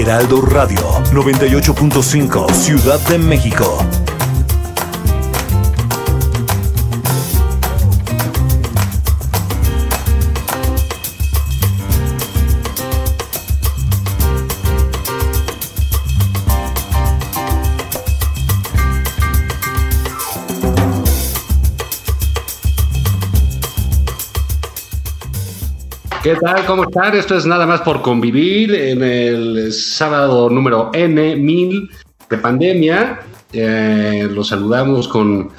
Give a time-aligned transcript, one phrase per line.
[0.00, 0.80] Heraldo Radio
[1.12, 3.99] 98.5 Ciudad de México.
[26.22, 26.66] ¿Qué tal?
[26.66, 27.16] ¿Cómo están?
[27.16, 31.90] Esto es nada más por convivir en el sábado número N1000
[32.28, 33.20] de pandemia.
[33.54, 35.50] Eh, los saludamos con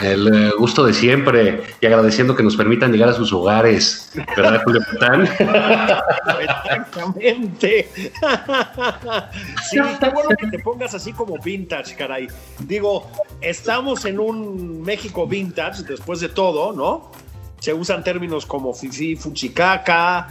[0.00, 4.10] el eh, gusto de siempre y agradeciendo que nos permitan llegar a sus hogares.
[4.34, 5.28] ¿Verdad, Julio Patán?
[6.40, 7.90] Exactamente.
[9.70, 12.26] Sí, qué bueno que te pongas así como vintage, caray.
[12.60, 13.06] Digo,
[13.42, 17.12] estamos en un México vintage después de todo, ¿no?
[17.60, 20.28] Se usan términos como fifi, fuchicaca,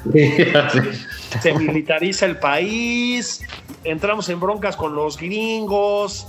[1.41, 3.41] se militariza el país,
[3.83, 6.27] entramos en broncas con los gringos,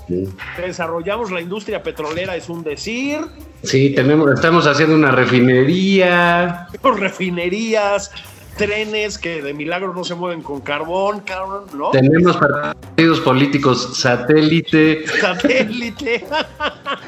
[0.59, 3.21] desarrollamos la industria petrolera, es un decir.
[3.63, 6.69] Sí, tenemos, estamos haciendo una refinería.
[6.83, 8.11] Refinerías,
[8.57, 11.91] trenes que de milagro no se mueven con carbón, cabrón, ¿no?
[11.91, 15.07] Tenemos partidos políticos satélite.
[15.19, 16.27] Satélite.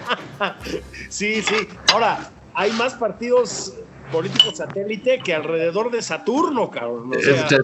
[1.10, 1.68] sí, sí.
[1.92, 3.74] Ahora, hay más partidos
[4.12, 7.12] políticos satélite que alrededor de Saturno, cabrón.
[7.14, 7.58] Este,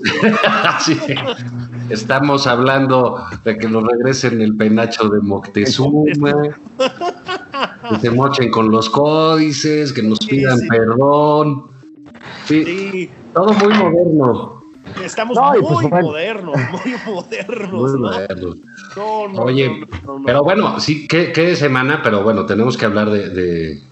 [1.91, 6.56] Estamos hablando de que nos regresen el penacho de Moctezuma,
[7.91, 11.66] que se mochen con los códices, que nos pidan perdón.
[12.47, 14.59] Sí, todo muy moderno.
[15.04, 18.56] Estamos muy, pues, modernos, muy modernos, muy modernos.
[19.37, 19.87] Oye,
[20.25, 23.82] pero bueno, sí, qué, semana, pero bueno, tenemos que hablar de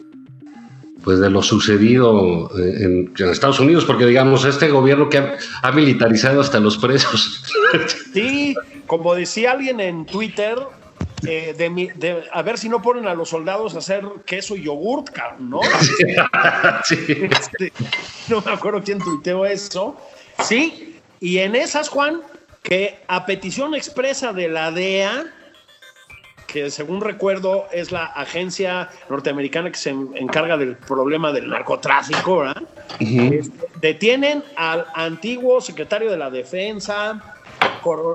[1.06, 5.18] pues de lo sucedido eh, en, Estados Unidos, porque digamos, este gobierno que
[5.62, 7.44] ha, militarizado hasta los presos.
[8.12, 8.56] Sí,
[8.86, 10.58] como decía alguien en Twitter,
[11.24, 15.16] eh, de, a ver si no ponen a los soldados a hacer queso y yogurt,
[15.38, 15.60] ¿no?
[16.84, 16.96] Sí.
[17.30, 17.72] Este,
[18.28, 19.96] no me acuerdo quién tuiteó eso.
[20.42, 22.22] Sí, y en esas, Juan,
[22.64, 25.26] que a petición expresa de la DEA,
[26.46, 32.62] que según recuerdo es la agencia norteamericana que se encarga del problema del narcotráfico, ¿verdad?
[33.00, 37.34] Este, detienen al antiguo secretario de la defensa,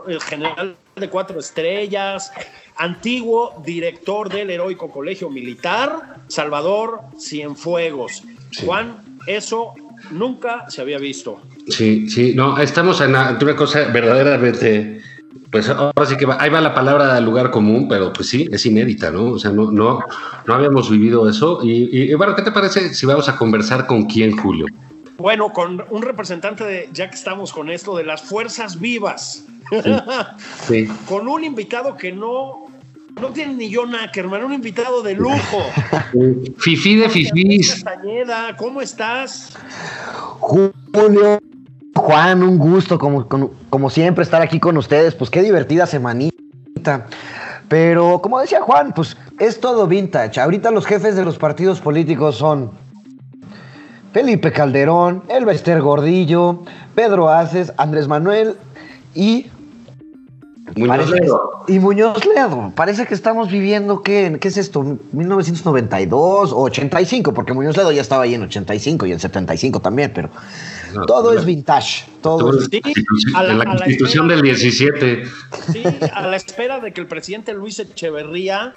[0.07, 2.31] el general de cuatro estrellas,
[2.77, 8.23] antiguo director del heroico colegio militar, Salvador Cienfuegos.
[8.65, 9.73] Juan, eso
[10.09, 11.41] nunca se había visto.
[11.67, 15.01] Sí, sí, no, estamos en una cosa verdaderamente
[15.51, 18.47] pues ahora sí que va, ahí va la palabra del lugar común, pero pues sí,
[18.51, 19.31] es inédita, ¿no?
[19.31, 19.99] O sea, no, no,
[20.45, 21.59] no habíamos vivido eso.
[21.61, 24.65] Y, bueno, ¿qué te parece si vamos a conversar con quién, Julio?
[25.17, 29.45] Bueno, con un representante de, ya que estamos con esto, de las fuerzas vivas.
[30.67, 30.87] Sí.
[31.07, 32.67] con un invitado que no,
[33.19, 35.63] no tiene ni John Ackerman, un invitado de lujo.
[36.57, 37.83] Fifi de Fifis.
[38.57, 39.53] ¿Cómo estás?
[40.39, 41.41] Julio,
[41.95, 45.15] Juan, un gusto, como, como, siempre, estar aquí con ustedes.
[45.15, 47.07] Pues qué divertida semanita.
[47.67, 50.39] Pero como decía Juan, pues es todo vintage.
[50.41, 52.71] Ahorita los jefes de los partidos políticos son
[54.11, 56.63] Felipe Calderón, Elbester Gordillo,
[56.95, 58.57] Pedro Aces, Andrés Manuel
[59.15, 59.47] y
[60.75, 61.63] Muñoz Ledo.
[61.67, 62.73] y Muñoz Ledo.
[62.75, 64.83] Parece que estamos viviendo, ¿qué, ¿qué es esto?
[64.83, 67.33] ¿1992 o 85?
[67.33, 70.29] Porque Muñoz Ledo ya estaba ahí en 85 y en 75 también, pero
[70.93, 72.05] No, Todo es vintage.
[72.21, 74.35] Todo todo es- es Sí, constitución- a la- a constitución espera.
[74.35, 75.23] del 17.
[75.71, 75.83] Sí,
[76.13, 78.73] a la espera de que el presidente Luis Echeverría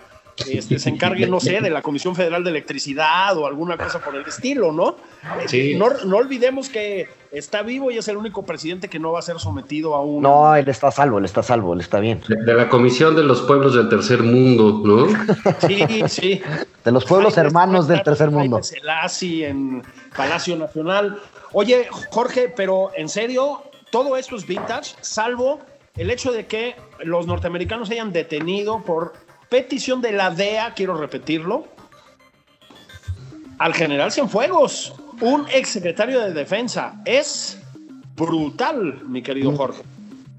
[0.49, 4.17] este, se encargue, no sé, de la Comisión Federal de Electricidad o alguna cosa por
[4.17, 4.97] el estilo, ¿no?
[5.47, 5.77] Sí.
[5.77, 9.23] No, no olvidemos que está vivo y es el único presidente que no va a
[9.23, 10.23] ser sometido a un...
[10.23, 12.21] No, él está a salvo, él está a salvo, él está bien.
[12.27, 15.07] De, de la Comisión de los Pueblos del Tercer Mundo, ¿no?
[15.69, 16.43] Sí, sí.
[16.85, 18.61] De los pueblos hermanos del tercer mundo.
[18.63, 19.83] Selassie en
[20.17, 21.17] Palacio Nacional.
[21.55, 25.61] Oye, Jorge, pero en serio, todo esto es vintage, salvo
[25.97, 26.75] el hecho de que
[27.05, 29.13] los norteamericanos hayan detenido por
[29.49, 31.67] petición de la DEA, quiero repetirlo,
[33.59, 37.01] al general Cienfuegos, un exsecretario de defensa.
[37.05, 37.59] Es
[38.17, 39.57] brutal, mi querido Mm.
[39.57, 39.83] Jorge.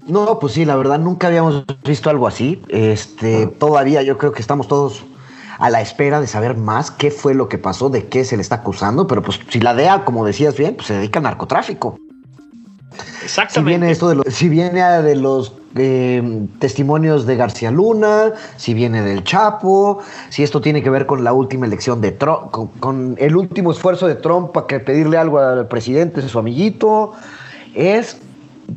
[0.06, 2.62] No, pues sí, la verdad nunca habíamos visto algo así.
[2.68, 5.02] Este, todavía yo creo que estamos todos
[5.58, 8.42] a la espera de saber más qué fue lo que pasó, de qué se le
[8.42, 11.98] está acusando, pero pues si la DEA, como decías bien, pues se dedica al narcotráfico.
[12.96, 13.68] Si Exactamente.
[13.68, 19.02] viene esto de los, si viene de los eh, testimonios de García Luna, si viene
[19.02, 19.98] del Chapo,
[20.30, 23.72] si esto tiene que ver con la última elección de Trump, con, con el último
[23.72, 27.12] esfuerzo de Trump para que pedirle algo al presidente, su amiguito,
[27.74, 28.16] es,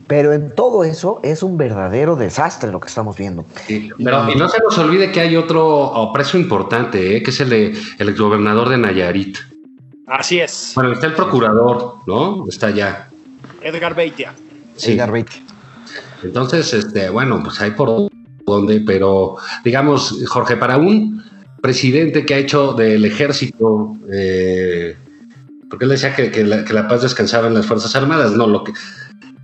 [0.07, 3.45] pero en todo eso es un verdadero desastre lo que estamos viendo.
[3.67, 7.23] Sí, pero y no se nos olvide que hay otro oh, preso importante, ¿eh?
[7.23, 9.37] que es el, de- el exgobernador de Nayarit.
[10.07, 10.71] Así es.
[10.75, 12.45] Bueno, está el procurador, ¿no?
[12.49, 13.09] Está allá.
[13.61, 14.33] Edgar Beitia.
[14.75, 14.93] Sí.
[14.93, 15.43] Edgar Beatty.
[16.23, 18.09] Entonces, este, bueno, pues hay por
[18.45, 21.23] donde, pero digamos, Jorge, para un
[21.61, 24.95] presidente que ha hecho del ejército, eh,
[25.69, 28.47] porque él decía que, que la, que la paz descansaba en las Fuerzas Armadas, no,
[28.47, 28.71] lo que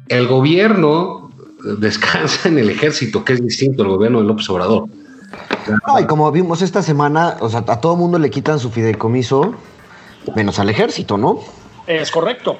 [0.07, 1.31] el gobierno
[1.79, 4.87] descansa en el ejército, que es distinto al gobierno de López Obrador.
[5.87, 9.55] No, y como vimos esta semana, o sea, a todo mundo le quitan su fideicomiso,
[10.35, 11.39] menos al ejército, ¿no?
[11.87, 12.57] Es correcto.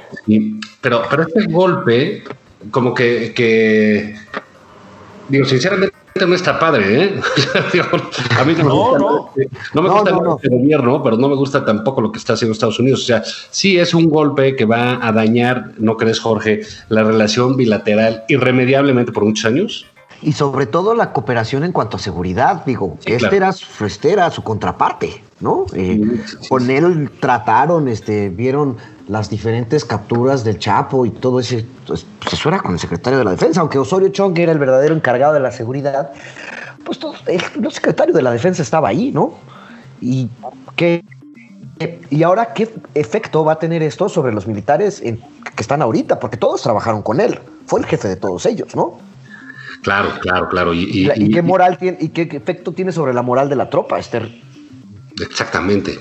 [0.81, 2.23] Pero, pero este golpe,
[2.71, 4.15] como que, que,
[5.29, 7.19] digo, sinceramente no está padre, ¿eh?
[8.39, 9.29] A mí no me No, gusta, no.
[9.73, 10.35] no me gusta no, nada no.
[10.37, 13.01] este gobierno, pero no me gusta tampoco lo que está haciendo Estados Unidos.
[13.03, 13.21] O sea,
[13.51, 19.11] sí es un golpe que va a dañar, ¿no crees, Jorge, la relación bilateral irremediablemente
[19.11, 19.87] por muchos años?
[20.21, 23.35] Y sobre todo la cooperación en cuanto a seguridad, digo, Sí, este claro.
[23.35, 25.65] era su, este era su contraparte, ¿no?
[25.73, 28.77] Eh, Sí, sí, sí, con él trataron, este, vieron
[29.07, 33.19] las diferentes capturas del Chapo y todo ese, pues, pues, eso era con el secretario
[33.19, 36.11] de la defensa, aunque Osorio Chong era el verdadero encargado de la seguridad,
[36.83, 39.33] pues todo- el, el secretario de la defensa estaba ahí, ¿no?
[40.01, 40.29] Y
[40.75, 41.03] qué
[42.09, 46.19] y ahora qué efecto va a tener esto sobre los militares en- que están ahorita,
[46.21, 48.99] porque todos trabajaron con él, fue el jefe de todos ellos, ¿no?
[49.81, 50.73] Claro, claro, claro.
[50.73, 53.21] Y, y- ¿Y, la- y y- qué moral tiene y qué efecto tiene sobre la
[53.21, 54.31] moral de la tropa, Esther?
[55.21, 55.99] Exactamente.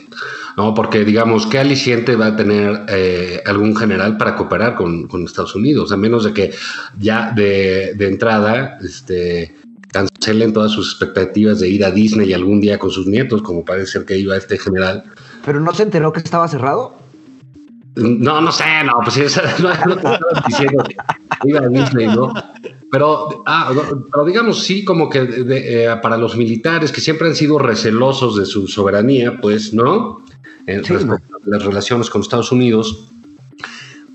[0.57, 5.55] No, porque digamos, ¿qué aliciente va a tener eh, algún general para cooperar con, Estados
[5.55, 5.93] Unidos?
[5.93, 6.53] A menos de que
[6.99, 9.55] ya de, de entrada este,
[9.95, 13.93] cancelen todas sus expectativas de ir a Disney algún día con sus nietos, como parece
[13.93, 15.05] ser que iba este general.
[15.45, 17.04] ¿Pero no se enteró que estaba cerrado?
[17.97, 20.97] No, no sé, no, pues eso no, no te estaba diciendo que
[21.49, 22.33] iba a Disney, ¿no?
[22.91, 23.71] Pero, ah,
[24.11, 27.59] pero digamos, sí, como que de- de, eh, para los militares que siempre han sido
[27.59, 30.25] recelosos de su soberanía, pues, ¿no?
[30.67, 33.05] En Sí, respecto a las relaciones con Estados Unidos,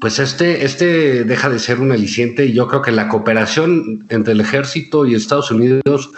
[0.01, 4.33] pues este, este deja de ser un aliciente y yo creo que la cooperación entre
[4.33, 6.09] el ejército y Estados Unidos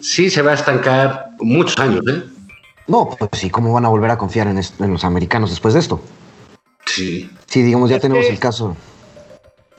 [0.00, 2.22] sí se va a estancar muchos años, ¿eh?
[2.86, 6.02] No, pues sí, ¿cómo van a volver a confiar en los americanos después de esto?
[6.94, 7.30] Sí.
[7.46, 8.76] Sí, digamos, ya Es tenemos que- el caso.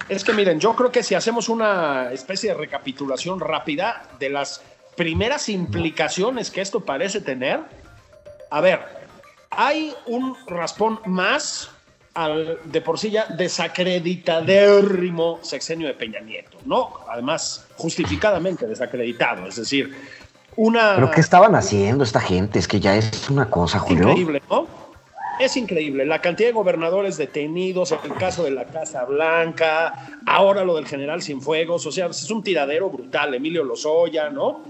[0.09, 4.61] Es que miren, yo creo que si hacemos una especie de recapitulación rápida de las
[4.95, 7.61] primeras implicaciones que esto parece tener,
[8.49, 8.79] a ver,
[9.49, 11.69] hay un raspón más
[12.13, 16.91] al de por sí ya desacreditadérrimo sexenio de Peña Nieto, ¿no?
[17.09, 19.95] Además, justificadamente desacreditado, es decir,
[20.57, 20.95] una...
[20.95, 22.59] ¿Pero qué estaban haciendo esta gente?
[22.59, 24.09] Es que ya es una cosa, Julio.
[24.09, 24.67] Increíble, ¿no?
[25.41, 26.05] Es increíble.
[26.05, 31.23] La cantidad de gobernadores detenidos, el caso de la Casa Blanca, ahora lo del general
[31.23, 34.61] Cienfuegos, o sea, es un tiradero brutal, Emilio Lozoya, ¿no?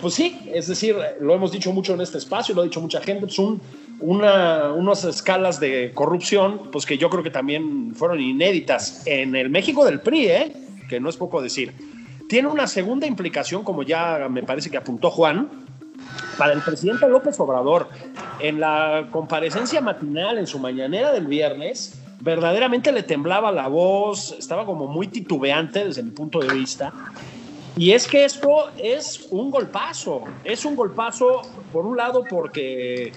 [0.00, 3.00] Pues sí, es decir, lo hemos dicho mucho en este espacio, lo ha dicho mucha
[3.00, 3.60] gente, pues un,
[4.00, 9.50] una, unas escalas de corrupción, pues que yo creo que también fueron inéditas en el
[9.50, 10.52] México del PRI, ¿eh?
[10.88, 11.72] que no es poco decir.
[12.28, 15.67] Tiene una segunda implicación, como ya me parece que apuntó Juan,
[16.36, 17.88] para el presidente López Obrador,
[18.38, 24.64] en la comparecencia matinal, en su mañanera del viernes, verdaderamente le temblaba la voz, estaba
[24.64, 26.92] como muy titubeante desde mi punto de vista.
[27.76, 33.12] Y es que esto es un golpazo, es un golpazo, por un lado, porque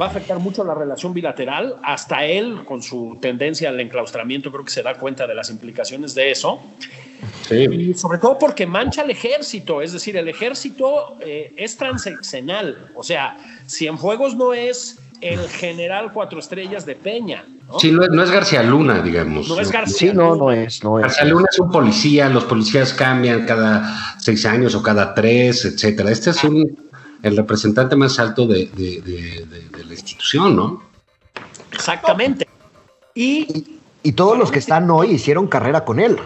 [0.00, 1.76] va a afectar mucho la relación bilateral.
[1.82, 6.14] Hasta él, con su tendencia al enclaustramiento, creo que se da cuenta de las implicaciones
[6.14, 6.60] de eso.
[7.50, 12.90] Y sobre todo porque mancha al ejército, es decir, el ejército eh, es transeccional.
[12.94, 13.36] O sea,
[13.68, 17.44] Cienfuegos no es el general cuatro estrellas de Peña.
[17.68, 17.78] ¿no?
[17.78, 19.48] Sí, no, es García Luna, digamos.
[19.48, 21.02] No es García Sí, no, no es, no es.
[21.06, 26.10] García Luna es un policía, los policías cambian cada seis años o cada tres, etcétera.
[26.10, 26.88] Este es un,
[27.22, 30.82] el representante más alto de, de- de- de- de la institución, ¿no?
[31.72, 32.48] Exactamente.
[33.14, 36.16] Y Y todos los que están hoy hicieron carrera con él.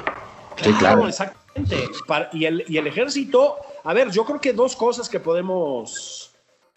[0.62, 1.08] Sí, claro.
[1.08, 1.88] exactamente.
[2.32, 6.30] Y, el, y el ejército, a ver, yo creo que dos cosas que podemos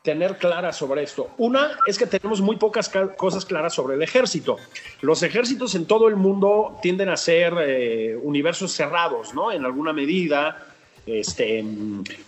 [0.03, 1.29] tener claras sobre esto.
[1.37, 4.55] Una es que tenemos muy pocas ca- cosas claras sobre el ejército.
[5.01, 9.51] Los ejércitos en todo el mundo tienden a ser eh, universos cerrados, ¿no?
[9.51, 10.63] En alguna medida.
[11.05, 11.63] Este,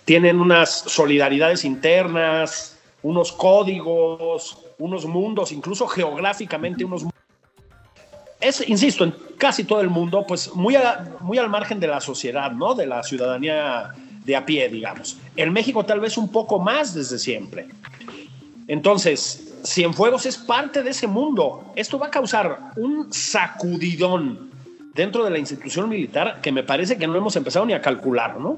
[0.06, 7.04] tienen unas solidaridades internas, unos códigos, unos mundos, incluso geográficamente unos
[8.42, 12.00] es, insisto, en casi todo el mundo, pues muy, a- muy al margen de la
[12.02, 12.74] sociedad, ¿no?
[12.76, 13.92] De la ciudadanía
[14.26, 15.18] de a pie, digamos.
[15.36, 17.68] En México tal vez un poco más desde siempre.
[18.68, 21.72] Entonces, Cienfuegos es parte de ese mundo.
[21.76, 24.50] Esto va a causar un sacudidón
[24.94, 28.40] dentro de la institución militar que me parece que no hemos empezado ni a calcular,
[28.40, 28.58] ¿no?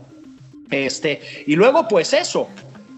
[0.69, 2.47] Este, y luego, pues eso,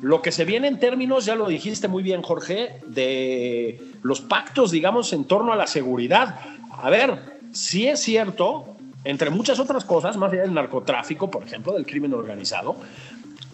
[0.02, 4.72] lo que se viene en términos, ya lo dijiste muy bien, Jorge, de los pactos,
[4.72, 6.40] digamos, en torno a la seguridad.
[6.82, 11.74] A ver, sí es cierto, entre muchas otras cosas, más allá del narcotráfico, por ejemplo,
[11.74, 12.76] del crimen organizado,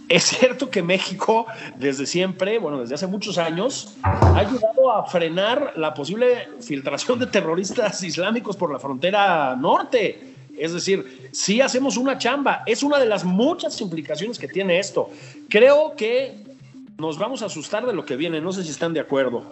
[0.09, 1.45] es cierto que México,
[1.77, 7.27] desde siempre, bueno, desde hace muchos años, ha ayudado a frenar la posible filtración de
[7.27, 10.33] terroristas islámicos por la frontera norte.
[10.57, 12.63] Es decir, sí hacemos una chamba.
[12.65, 15.11] Es una de las muchas implicaciones que tiene esto.
[15.47, 16.43] Creo que
[16.97, 18.41] nos vamos a asustar de lo que viene.
[18.41, 19.43] No sé si están de acuerdo.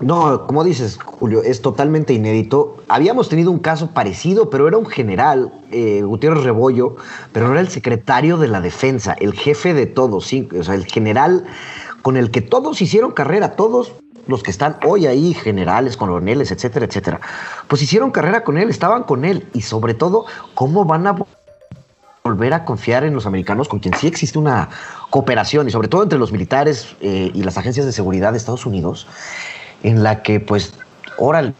[0.00, 2.82] No, como dices, Julio, es totalmente inédito.
[2.88, 6.96] Habíamos tenido un caso parecido, pero era un general, eh, Gutiérrez Rebollo,
[7.32, 10.74] pero no era el secretario de la defensa, el jefe de todos, sí, o sea,
[10.74, 11.44] el general
[12.00, 13.92] con el que todos hicieron carrera, todos
[14.26, 17.20] los que están hoy ahí, generales, coroneles, etcétera, etcétera,
[17.68, 21.16] pues hicieron carrera con él, estaban con él, y sobre todo, ¿cómo van a
[22.24, 24.68] volver a confiar en los americanos con quien sí existe una
[25.10, 28.66] cooperación, y sobre todo entre los militares eh, y las agencias de seguridad de Estados
[28.66, 29.06] Unidos?
[29.82, 30.74] En la que, pues,
[31.18, 31.54] órale,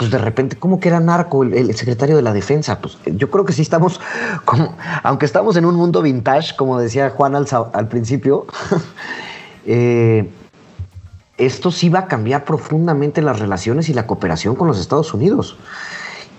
[0.00, 2.80] pues de repente, ¿cómo que era narco el, secretario de la defensa?
[2.80, 4.00] Pues yo creo que sí estamos,
[4.44, 8.46] como, aunque estamos en un mundo vintage, como decía Juan al, al principio,
[9.66, 10.30] eh,
[11.36, 15.56] esto sí va a cambiar profundamente las relaciones y la cooperación con los Estados Unidos.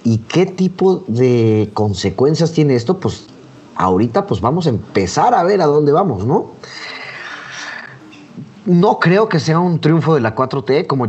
[0.04, 3.00] ¿Y qué tipo de consecuencias tiene esto?
[3.00, 3.28] Pues
[3.76, 6.52] ahorita pues vamos a empezar a ver a dónde vamos, ¿no?
[8.66, 11.06] No creo que sea un triunfo de la 4T, como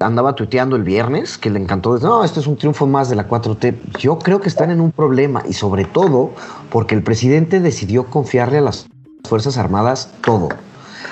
[0.00, 1.98] andaba tuiteando el viernes, que le encantó.
[1.98, 3.74] No, este es un triunfo más de la 4T.
[3.98, 6.32] Yo creo que están en un problema y sobre todo
[6.70, 8.86] porque el presidente decidió confiarle a las
[9.24, 10.48] Fuerzas Armadas todo.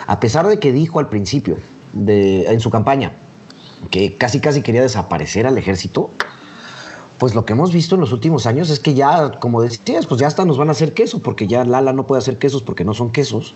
[0.06, 1.56] A pesar de que dijo al principio,
[1.92, 3.12] de, en su campaña,
[3.90, 6.10] que casi casi quería desaparecer al ejército,
[7.18, 10.20] pues lo que hemos visto en los últimos años es que ya, como decías, pues
[10.20, 12.84] ya hasta nos van a hacer queso, porque ya Lala no puede hacer quesos porque
[12.84, 13.54] no son quesos.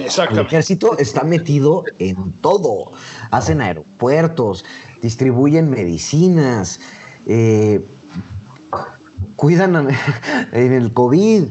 [0.00, 2.92] El ejército está metido en todo.
[3.30, 4.64] Hacen aeropuertos,
[5.02, 6.80] distribuyen medicinas,
[7.26, 7.80] eh,
[9.36, 9.88] cuidan
[10.52, 11.44] en el COVID.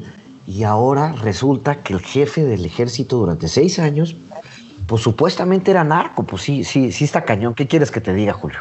[0.48, 4.16] Y ahora resulta que el jefe del ejército durante seis años,
[4.88, 6.24] pues supuestamente era narco.
[6.24, 7.54] Pues sí, sí, sí está cañón.
[7.54, 8.58] ¿Qué quieres que te diga, Julio?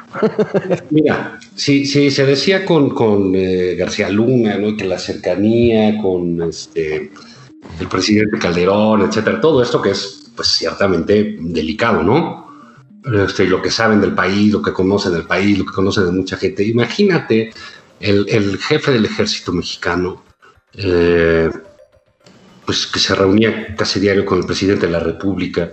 [0.90, 4.76] Mira, si, si se decía con, con eh, García Luna, ¿no?
[4.76, 7.10] que la cercanía con este
[7.80, 12.48] el presidente Calderón, etcétera, todo esto que es pues ciertamente delicado, ¿no?
[13.04, 16.12] Este, lo que saben del país, lo que conocen del país, lo que conocen de
[16.12, 16.64] mucha gente.
[16.64, 17.52] Imagínate
[18.00, 20.22] el, el jefe del ejército mexicano,
[20.74, 21.50] eh,
[22.64, 25.70] pues que se reunía casi diario con el presidente de la República,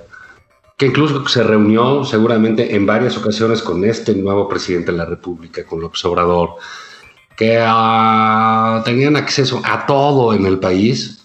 [0.78, 5.66] que incluso se reunió seguramente en varias ocasiones con este nuevo presidente de la República,
[5.66, 6.56] con López Obrador,
[7.36, 11.25] que uh, tenían acceso a todo en el país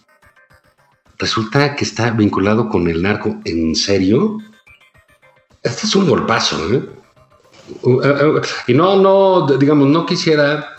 [1.21, 4.39] resulta que está vinculado con el narco en serio.
[5.62, 6.83] Este es un golpazo, ¿eh?
[8.67, 10.75] Y no, no, digamos, no quisiera.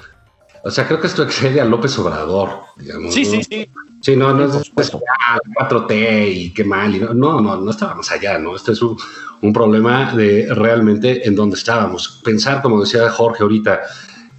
[0.63, 3.13] O sea, creo que esto excede a López Obrador, digamos.
[3.13, 3.69] Sí, sí, sí.
[4.01, 6.95] Sí, no, no es pues, ah, 4T y qué mal.
[6.95, 8.55] Y no, no, no, no estábamos allá, ¿no?
[8.55, 8.97] Este es un,
[9.41, 12.19] un problema de realmente en donde estábamos.
[12.23, 13.81] Pensar, como decía Jorge ahorita,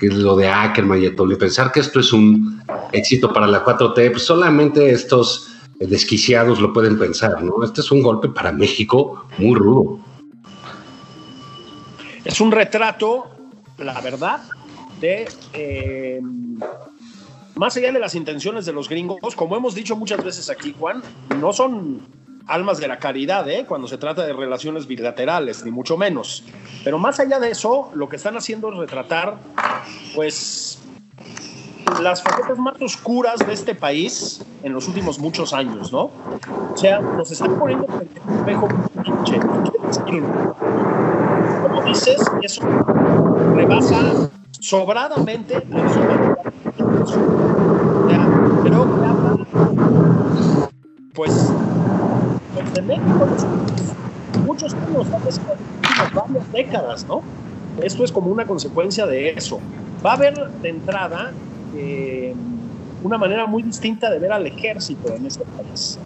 [0.00, 4.10] que lo de Ackerman y Etolio, pensar que esto es un éxito para la 4T,
[4.10, 5.51] pues solamente estos
[5.86, 7.64] desquiciados lo pueden pensar, ¿no?
[7.64, 9.98] Este es un golpe para México muy rudo.
[12.24, 13.30] Es un retrato,
[13.78, 14.42] la verdad,
[15.00, 16.20] de eh,
[17.54, 21.02] más allá de las intenciones de los gringos, como hemos dicho muchas veces aquí, Juan,
[21.40, 22.00] no son
[22.46, 23.64] almas de la caridad, ¿eh?
[23.68, 26.44] cuando se trata de relaciones bilaterales, ni mucho menos.
[26.84, 29.38] Pero más allá de eso, lo que están haciendo es retratar,
[30.14, 30.78] pues,
[32.02, 36.10] las facetas más oscuras de este país en los últimos muchos años, ¿no?
[36.72, 38.08] O sea, nos están poniendo en el
[38.38, 38.68] espejo
[39.02, 39.40] pinche.
[41.62, 42.62] Como dices, eso
[43.54, 46.52] rebasa sobradamente la solidaridad.
[48.62, 49.46] Creo que habla,
[51.14, 51.52] pues,
[54.46, 55.40] muchos años, tal vez
[56.14, 57.22] varias décadas, ¿no?
[57.82, 59.60] Esto es como una consecuencia de eso.
[60.04, 61.32] Va a haber de entrada
[61.74, 62.34] eh,
[63.02, 65.98] una manera muy distinta de ver al ejército en este país.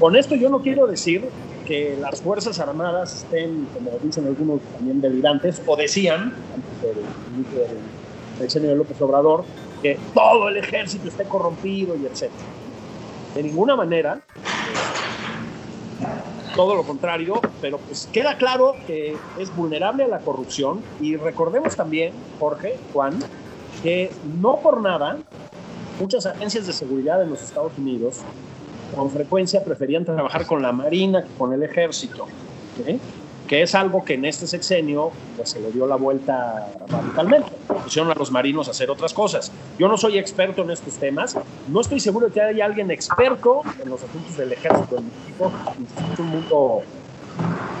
[0.00, 1.28] Con esto yo no quiero decir
[1.66, 7.04] que las Fuerzas Armadas estén, como dicen algunos también delirantes, o decían, antes del
[7.36, 9.44] inicio del de López Obrador,
[9.80, 12.30] que todo el ejército esté corrompido y etc.
[13.34, 14.20] De ninguna manera,
[16.54, 21.76] todo lo contrario, pero pues queda claro que es vulnerable a la corrupción y recordemos
[21.76, 23.18] también, Jorge, Juan,
[23.82, 24.10] que
[24.40, 25.18] no por nada
[26.00, 28.20] muchas agencias de seguridad en los Estados Unidos
[28.94, 32.26] con frecuencia preferían trabajar con la Marina que con el Ejército,
[33.48, 37.50] que es algo que en este sexenio pues, se le dio la vuelta radicalmente.
[37.84, 39.50] Pusieron a los marinos a hacer otras cosas.
[39.78, 41.36] Yo no soy experto en estos temas,
[41.68, 45.52] no estoy seguro de que haya alguien experto en los asuntos del Ejército en México,
[46.12, 46.82] es un mundo,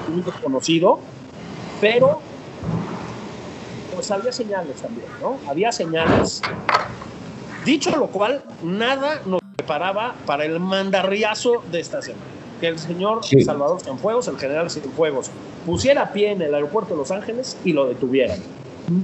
[0.08, 0.98] un mundo conocido,
[1.80, 2.20] pero
[4.02, 5.38] pues había señales también, ¿no?
[5.48, 6.42] Había señales.
[7.64, 12.24] Dicho lo cual, nada nos preparaba para el mandarriazo de esta semana.
[12.60, 15.30] Que el señor Salvador Cienfuegos, el general Cienfuegos,
[15.64, 18.40] pusiera pie en el aeropuerto de Los Ángeles y lo detuvieran.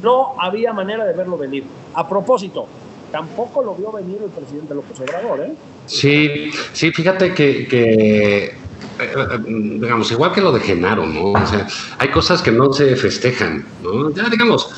[0.03, 1.63] No había manera de verlo venir.
[1.95, 2.67] A propósito,
[3.13, 5.55] tampoco lo vio venir el presidente López Obrador, ¿eh?
[5.87, 8.57] Sí, sí, fíjate que, que
[8.99, 11.33] eh, digamos, igual que lo de Genaro, ¿no?
[11.33, 11.67] O sea,
[11.99, 14.11] hay cosas que no se festejan, ¿no?
[14.13, 14.71] Ya, digamos,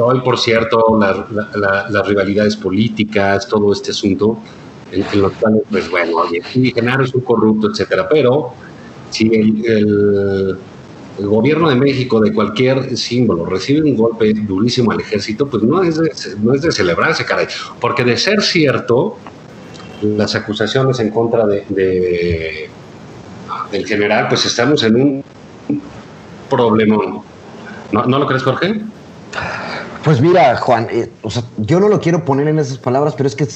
[0.00, 4.38] hoy, por cierto, las rivalidades políticas, todo este asunto,
[4.92, 8.52] en, los cuales, pues bueno, oye, Genaro es un corrupto, etcétera, pero
[9.10, 10.58] si el,
[11.18, 15.96] gobierno de México de cualquier símbolo recibe un golpe durísimo al ejército, pues no es
[15.96, 17.46] de, no es de celebrarse, caray,
[17.80, 19.16] porque de ser cierto,
[20.02, 22.68] las acusaciones en contra de,
[23.72, 25.24] del general, pues estamos en un
[26.50, 27.22] problemón.
[27.92, 28.82] ¿No, ¿No lo crees, Jorge?
[30.06, 31.10] Pues mira, Juan, eh,
[31.56, 33.48] yo no lo quiero poner en esas palabras, pero es que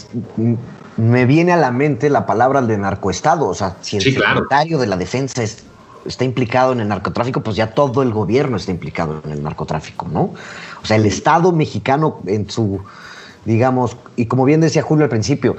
[0.96, 3.46] me viene a la mente la palabra de narcoestado.
[3.46, 7.68] O sea, si el secretario de la defensa está implicado en el narcotráfico, pues ya
[7.68, 10.34] todo el gobierno está implicado en el narcotráfico, ¿no?
[10.82, 12.80] O sea, el Estado mexicano en su,
[13.44, 15.54] digamos, y como bien decía Julio al principio,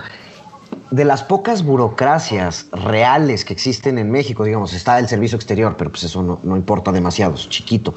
[0.89, 5.89] de las pocas burocracias reales que existen en México, digamos, está el servicio exterior, pero
[5.89, 7.93] pues eso no, no importa demasiado, es chiquito.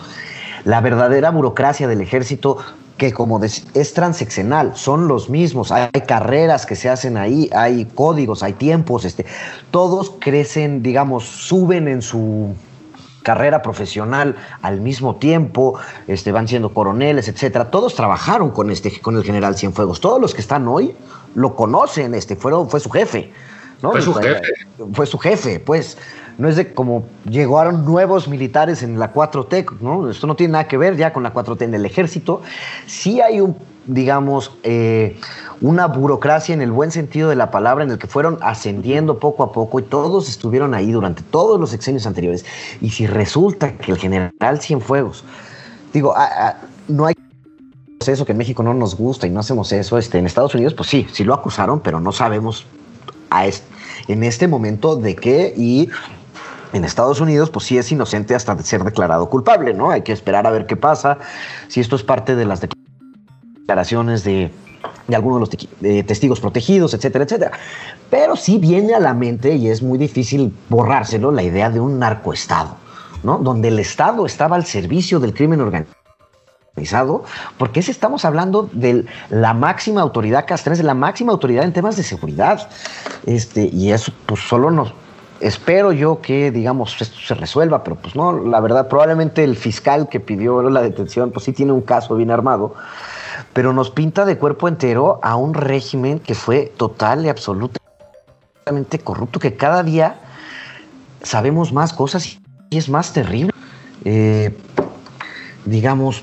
[0.63, 2.57] La verdadera burocracia del ejército
[2.97, 8.43] que como es transeccional, son los mismos, hay carreras que se hacen ahí, hay códigos,
[8.43, 9.27] hay tiempos, este,
[9.71, 12.55] todos crecen, digamos, suben en su
[13.25, 15.77] carrera profesional al mismo tiempo,
[16.07, 17.71] este, van siendo coroneles, etcétera.
[17.71, 20.01] Todos trabajaron con este, con el general Cienfuegos.
[20.01, 20.95] Todos los que están hoy
[21.35, 23.33] lo conocen, este, fueron, fue su jefe.
[23.83, 23.91] ¿no?
[23.91, 24.41] Fue su jefe.
[24.93, 25.99] Fue su jefe, pues
[26.39, 30.11] no es de como llegaron nuevos militares en la 4T, ¿no?
[30.11, 32.43] Esto no tiene nada que ver ya con la 4T en el ejército.
[32.87, 35.17] Sí hay un, digamos, eh,
[35.61, 39.43] una burocracia en el buen sentido de la palabra, en el que fueron ascendiendo poco
[39.45, 42.45] a poco y todos estuvieron ahí durante todos los sexenios anteriores.
[42.81, 45.25] Y si resulta que el general Cienfuegos,
[45.93, 46.15] digo,
[46.89, 47.15] no hay
[48.07, 50.75] eso que en México no nos gusta y no hacemos eso, este, en Estados Unidos,
[50.75, 52.67] pues sí, sí lo acusaron, pero no sabemos
[53.31, 53.47] a
[54.09, 55.89] en este momento de qué y
[56.75, 59.91] en Estados Unidos, pues sí es inocente hasta de ser declarado culpable, ¿no?
[59.91, 61.19] Hay que esperar a ver qué pasa,
[61.69, 64.51] si esto es parte de las declaraciones de,
[65.15, 67.53] algunos de los testigos protegidos, etcétera, etcétera.
[68.11, 72.01] Pero sí viene a la mente, y es muy difícil borrárselo, la idea de un
[72.01, 72.77] narcoestado,
[73.23, 73.39] ¿no?
[73.39, 77.23] Donde el Estado estaba al servicio del crimen organizado,
[77.57, 81.97] porque es, estamos hablando de la máxima autoridad castrense, de la máxima autoridad en temas
[81.97, 82.69] de seguridad.
[83.27, 84.93] Este, y eso pues solo nos,
[85.45, 90.09] espero yo que, digamos, esto se resuelva, pero pues no, la verdad, probablemente el fiscal
[90.09, 92.75] que pidió la detención, pues sí tiene un caso bien armado,
[93.53, 99.39] pero nos pinta de cuerpo entero a un régimen que fue total y absolutamente corrupto,
[99.39, 100.19] que cada día
[101.23, 102.39] sabemos más cosas
[102.71, 103.53] y es más terrible.
[104.07, 104.57] Eh,
[105.67, 106.23] digamos,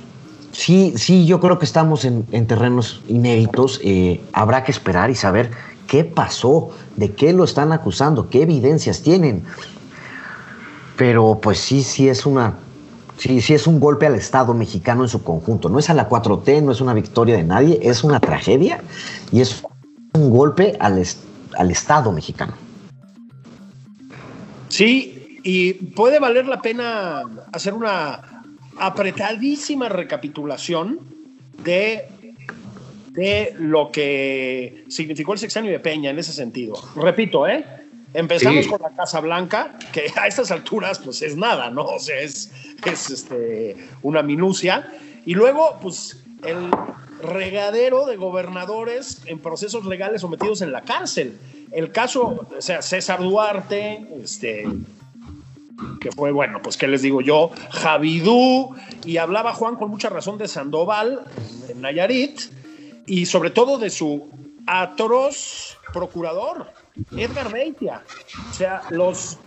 [0.51, 3.79] sí, sí, yo creo que estamos en, terrenos inéditos.
[3.83, 5.51] Eh, habrá que esperar y saber
[5.91, 9.43] qué pasó, de qué lo están acusando, qué evidencias tienen.
[10.95, 12.55] Pero pues sí, sí es una.
[13.17, 15.67] Sí, sí es un golpe al Estado mexicano en su conjunto.
[15.67, 18.81] No es a la 4T, no es una victoria de nadie, es una tragedia
[19.33, 19.63] y es
[20.13, 21.03] un golpe al,
[21.57, 22.53] al Estado mexicano.
[24.69, 28.43] Sí, y puede valer la pena hacer una
[28.79, 30.99] apretadísima recapitulación
[31.65, 32.07] de,
[33.11, 36.75] de lo que significó el sexenio de Peña en ese sentido.
[36.95, 37.65] Repito, ¿eh?
[38.13, 41.85] Empezamos con la Casa Blanca, que a estas alturas pues es nada, ¿no?
[41.85, 42.51] O sea, es,
[42.85, 44.91] es este, una minucia.
[45.25, 46.69] Y luego, pues, el
[47.21, 51.37] regadero de gobernadores en procesos legales sometidos en la cárcel.
[51.71, 54.67] El caso, o sea, César Duarte, este,
[55.99, 60.37] que fue, bueno, pues qué les digo yo, Javidú, y hablaba Juan con mucha razón
[60.37, 61.21] de Sandoval,
[61.69, 62.41] en Nayarit,
[63.05, 64.29] y sobre todo de su
[64.67, 66.71] atroz procurador,
[67.15, 68.03] Edgar Beitia.
[68.49, 69.37] O sea, los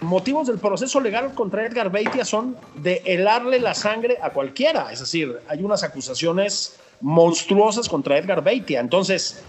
[0.00, 4.92] motivos del proceso legal contra Edgar Beitia son de helarle la sangre a cualquiera.
[4.92, 8.80] Es decir, hay unas acusaciones monstruosas contra Edgar Beitia.
[8.80, 9.42] Entonces,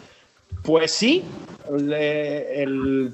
[0.64, 1.24] pues sí,
[1.68, 3.14] el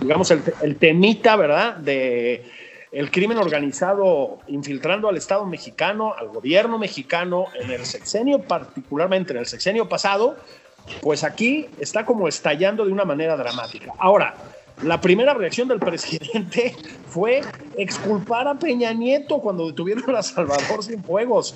[0.00, 1.76] digamos, el, temita, ¿verdad?
[1.76, 2.44] De
[2.92, 9.38] el crimen organizado infiltrando al Estado mexicano, al gobierno mexicano, en el sexenio, particularmente en
[9.38, 10.36] el sexenio pasado,
[11.00, 13.92] pues aquí está como estallando de una manera dramática.
[13.98, 14.34] Ahora,
[14.82, 16.74] la primera reacción del presidente
[17.08, 17.42] fue
[17.76, 21.54] exculpar a Peña Nieto cuando detuvieron a Salvador Cienfuegos.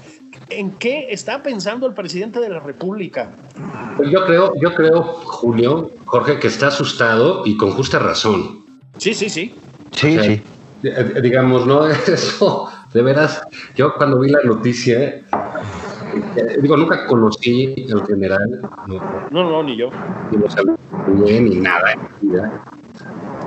[0.50, 3.32] ¿En qué está pensando el presidente de la República?
[3.96, 8.64] Pues yo creo, yo creo, Julio, Jorge, que está asustado y con justa razón.
[8.98, 9.54] Sí, sí, sí.
[9.92, 10.42] Sí, sí.
[10.84, 11.86] Eh, digamos, ¿no?
[12.06, 13.42] Eso, de veras,
[13.74, 18.60] yo cuando vi la noticia, eh, digo, nunca conocí al general.
[18.86, 19.90] No, no, no ni yo.
[20.30, 21.94] Ni lo saludé, ni nada.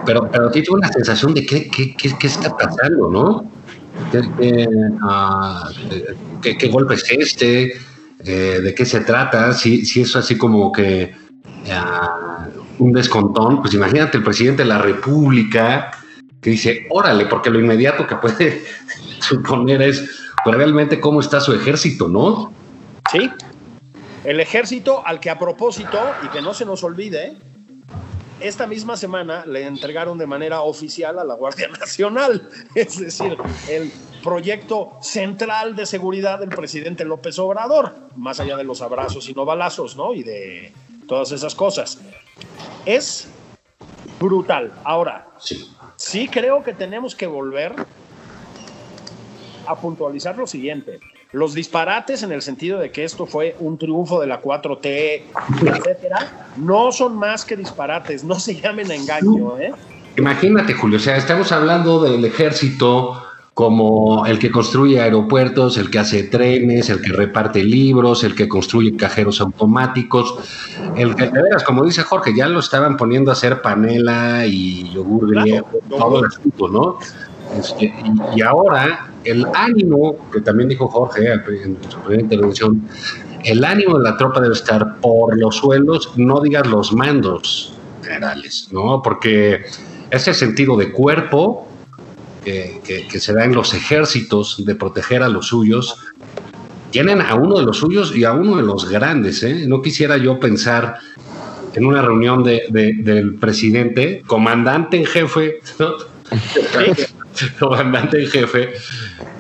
[0.06, 3.52] Pero, pero sí tuve una sensación de qué, qué, qué, está pasando, ¿no?
[5.04, 5.70] Ah,
[6.42, 7.74] ¿Qué, qué, golpe es este?
[8.24, 9.54] Eh, ¿De qué se trata?
[9.54, 11.14] Si, si es así como que
[11.72, 12.48] ah,
[12.80, 15.92] un descontón, pues imagínate el presidente de la República
[16.48, 18.64] que dice, órale, porque lo inmediato que puede
[19.20, 20.10] suponer es
[20.46, 22.54] pues realmente cómo está su ejército, ¿no?
[23.12, 23.30] Sí,
[24.24, 27.36] el ejército al que a propósito, y que no se nos olvide,
[28.40, 33.36] esta misma semana le entregaron de manera oficial a la Guardia Nacional, es decir,
[33.70, 33.92] el
[34.24, 39.44] proyecto central de seguridad del presidente López Obrador, más allá de los abrazos y no
[39.44, 40.14] balazos, ¿no?
[40.14, 40.72] Y de
[41.10, 42.00] todas esas cosas.
[42.86, 43.28] Es
[44.18, 44.72] brutal.
[44.86, 47.76] Ahora, sí, sí creo que tenemos que volver
[49.68, 51.00] a puntualizar lo siguiente
[51.34, 55.22] los disparates en el sentido de que esto fue un triunfo de la 4T,
[55.62, 59.74] etcétera, no son más que disparates, no se llamen a engaño, ¿eh?
[60.18, 63.22] Imagínate, Julio, o sea, estamos hablando del ejército
[63.58, 68.48] como el que construye aeropuertos, el que hace trenes, el que reparte libros, el que
[68.48, 70.36] construye cajeros automáticos,
[70.96, 74.88] el que, de veras, como dice Jorge, ya lo estaban poniendo a hacer panela y
[74.94, 77.00] yogur griego, todo el asunto, ¿no?
[77.60, 77.92] Este,
[78.36, 82.88] y, ahora el ánimo, que también dijo Jorge en su primera intervención,
[83.44, 88.70] el ánimo de la tropa debe estar por los suelos, no digas los mandos generales,
[88.72, 89.02] ¿no?
[89.02, 89.66] Porque
[90.12, 91.67] ese sentido de cuerpo
[92.48, 95.98] que, se da en los ejércitos de proteger a los suyos,
[96.92, 99.66] tienen a uno de los suyos y a uno de los grandes, ¿eh?
[99.68, 100.96] No quisiera yo pensar
[101.74, 105.96] en una reunión de, del presidente, comandante en jefe, ¿no?
[107.60, 108.74] comandante en jefe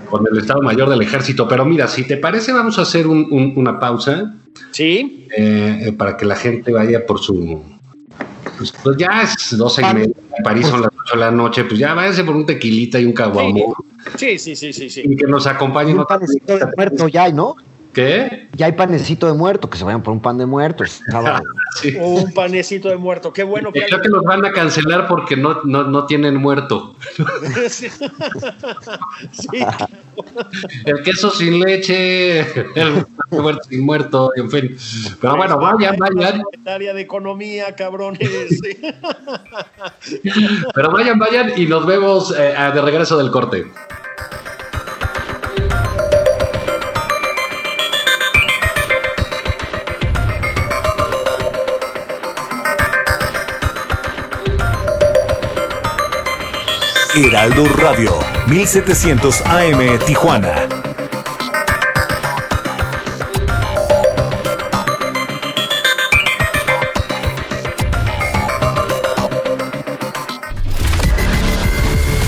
[0.09, 1.47] con el Estado Mayor del Ejército.
[1.47, 4.33] Pero mira, si te parece, vamos a hacer una pausa.
[4.71, 5.27] Sí.
[5.35, 7.63] Eh, eh, para que la gente vaya por su.
[8.57, 10.15] Pues, pues ya es 12 y media.
[10.37, 11.63] En París son las 8 de la noche.
[11.63, 13.75] Pues ya váyanse por un tequilita y un caguamo.
[14.15, 14.89] Sí, sí, sí, sí.
[14.89, 15.01] sí.
[15.03, 15.99] Y que nos acompañen.
[15.99, 17.55] Un panecito de muerto ya, ¿no?
[17.97, 18.47] ¿Qué?
[18.53, 20.83] Ya hay panecito de muerto, que se vayan por un pan de muerto.
[21.99, 23.81] Un panecito de muerto, qué bueno que.
[23.81, 26.95] Creo que los van a cancelar porque no, no, no tienen muerto.
[27.69, 27.87] sí.
[30.85, 32.41] El queso sin leche,
[32.75, 34.77] el muerto sin muerto, en fin.
[35.19, 36.43] Pero bueno, vayan, vayan.
[36.51, 38.29] Secretaria de Economía, cabrones.
[40.75, 43.65] Pero vayan, vayan y nos vemos eh, de regreso del corte.
[57.25, 58.11] Heraldo Radio,
[58.45, 60.67] 1700 AM Tijuana.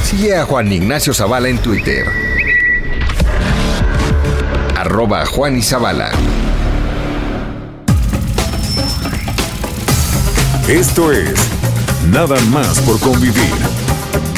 [0.03, 2.07] Sigue a Juan Ignacio Zavala en Twitter.
[4.75, 6.09] Arroba Juan y Zavala.
[10.67, 11.59] Esto es
[12.11, 13.68] Nada más por convivir.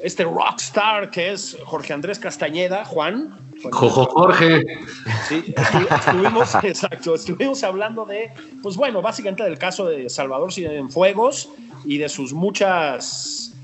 [0.00, 3.38] este rockstar que es Jorge Andrés Castañeda, Juan.
[3.72, 4.64] Jojo Jorge.
[5.28, 8.30] Sí, estu- estuvimos, exacto, estuvimos hablando de,
[8.62, 11.48] pues bueno, básicamente del caso de Salvador Cienfuegos
[11.84, 13.54] y de sus muchas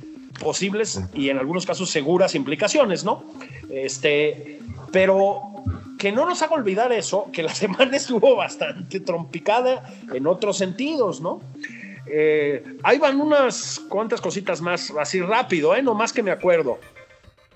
[0.40, 3.24] posibles y en algunos casos seguras implicaciones, ¿no?
[3.70, 4.58] Este,
[4.90, 5.42] pero
[5.98, 11.20] que no nos haga olvidar eso, que la semana estuvo bastante trompicada en otros sentidos,
[11.20, 11.40] ¿no?
[12.14, 15.83] Eh, ahí van unas cuantas cositas más, así rápido, ¿eh?
[15.83, 16.79] No más que me acuerdo.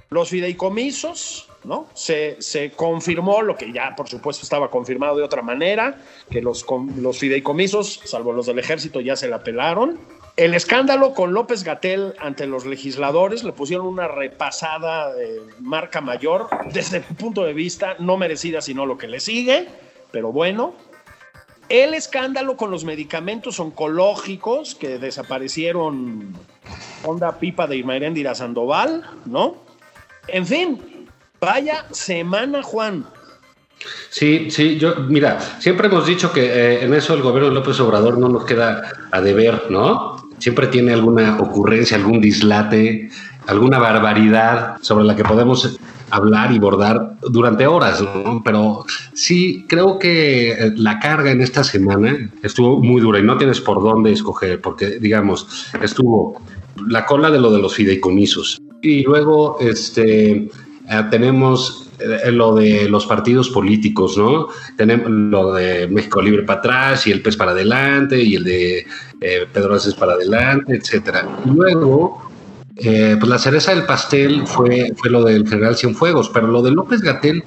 [0.08, 1.88] Los fideicomisos, ¿no?
[1.92, 5.98] Se, se confirmó lo que ya, por supuesto, estaba confirmado de otra manera,
[6.30, 6.64] que los,
[6.96, 10.00] los fideicomisos, salvo los del ejército, ya se la pelaron.
[10.38, 16.48] El escándalo con López Gatel ante los legisladores le pusieron una repasada de marca mayor,
[16.72, 19.68] desde mi punto de vista, no merecida, sino lo que le sigue,
[20.12, 20.74] pero bueno.
[21.68, 26.34] El escándalo con los medicamentos oncológicos que desaparecieron
[27.04, 27.94] Onda Pipa de Irma
[28.34, 29.56] Sandoval, ¿no?
[30.28, 31.08] En fin,
[31.40, 33.04] vaya semana, Juan.
[34.10, 37.78] Sí, sí, yo, mira, siempre hemos dicho que eh, en eso el gobierno de López
[37.80, 40.16] Obrador no nos queda a deber, ¿no?
[40.38, 43.10] Siempre tiene alguna ocurrencia, algún dislate,
[43.46, 45.78] alguna barbaridad sobre la que podemos
[46.10, 48.42] hablar y bordar durante horas, ¿no?
[48.44, 53.36] Pero sí, creo que eh, la carga en esta semana estuvo muy dura y no
[53.36, 56.40] tienes por dónde escoger, porque, digamos, estuvo
[56.88, 60.48] la cola de lo de los fideicomisos y luego, este, eh,
[61.10, 64.48] tenemos eh, lo de los partidos políticos, ¿no?
[64.76, 68.86] Tenemos lo de México Libre para atrás y el PES para adelante y el de
[69.20, 71.26] eh, Pedro Aces para adelante, etcétera.
[71.46, 72.25] Luego,
[72.76, 76.72] eh, pues la cereza del pastel fue, fue lo del general Cienfuegos, pero lo de
[76.72, 77.42] López Gatel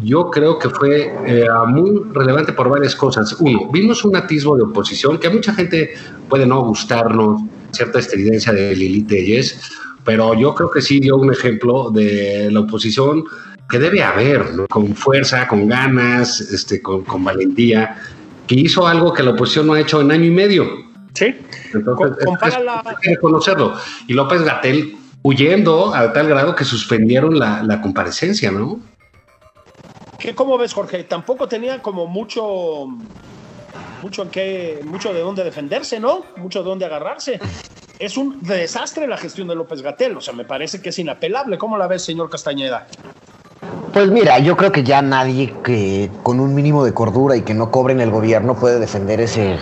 [0.00, 3.34] yo creo que fue eh, muy relevante por varias cosas.
[3.40, 5.94] Uno, vimos un atisbo de oposición que a mucha gente
[6.28, 9.60] puede no gustarnos, cierta estridencia de Lili Telles,
[10.04, 13.24] pero yo creo que sí dio un ejemplo de la oposición
[13.68, 17.96] que debe haber, con fuerza, con ganas, este, con, con valentía,
[18.46, 20.91] que hizo algo que la oposición no ha hecho en año y medio.
[21.14, 21.34] Sí.
[21.74, 23.74] Entonces, hay que reconocerlo.
[24.06, 28.80] Y López Gatel huyendo a tal grado que suspendieron la, la comparecencia, ¿no?
[30.18, 31.04] ¿Qué, ¿Cómo ves, Jorge?
[31.04, 32.86] Tampoco tenía como mucho,
[34.02, 36.24] mucho en qué, mucho de dónde defenderse, ¿no?
[36.36, 37.40] Mucho de dónde agarrarse.
[37.98, 41.58] Es un desastre la gestión de López Gatel, o sea, me parece que es inapelable.
[41.58, 42.86] ¿Cómo la ves, señor Castañeda?
[43.92, 47.54] Pues mira, yo creo que ya nadie que con un mínimo de cordura y que
[47.54, 49.58] no cobre en el gobierno puede defender ese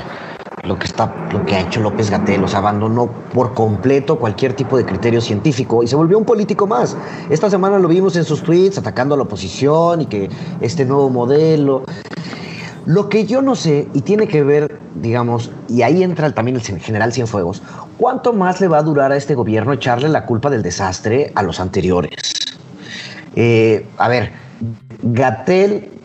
[0.62, 4.54] lo que está lo que ha hecho López Gatel, o sea, abandonó por completo cualquier
[4.54, 6.96] tipo de criterio científico y se volvió un político más.
[7.30, 10.28] Esta semana lo vimos en sus tweets atacando a la oposición y que
[10.60, 11.84] este nuevo modelo
[12.86, 16.62] lo que yo no sé, y tiene que ver, digamos, y ahí entra también el
[16.62, 17.62] general Cienfuegos,
[17.98, 21.42] ¿cuánto más le va a durar a este gobierno echarle la culpa del desastre a
[21.42, 22.32] los anteriores?
[23.36, 24.32] Eh, a ver,
[25.02, 25.99] Gatel,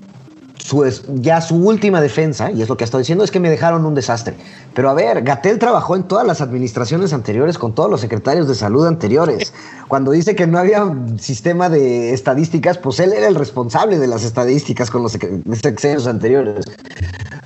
[0.65, 3.51] su ya su última defensa, y es lo que ha estado diciendo, es que me
[3.51, 4.33] dejaron un desastre.
[4.73, 8.55] Pero a ver, Gatel trabajó en todas las administraciones anteriores con todos los secretarios de
[8.55, 9.53] salud anteriores.
[9.87, 14.23] Cuando dice que no había sistema de estadísticas, pues él era el responsable de las
[14.23, 16.65] estadísticas con los sexenios anteriores.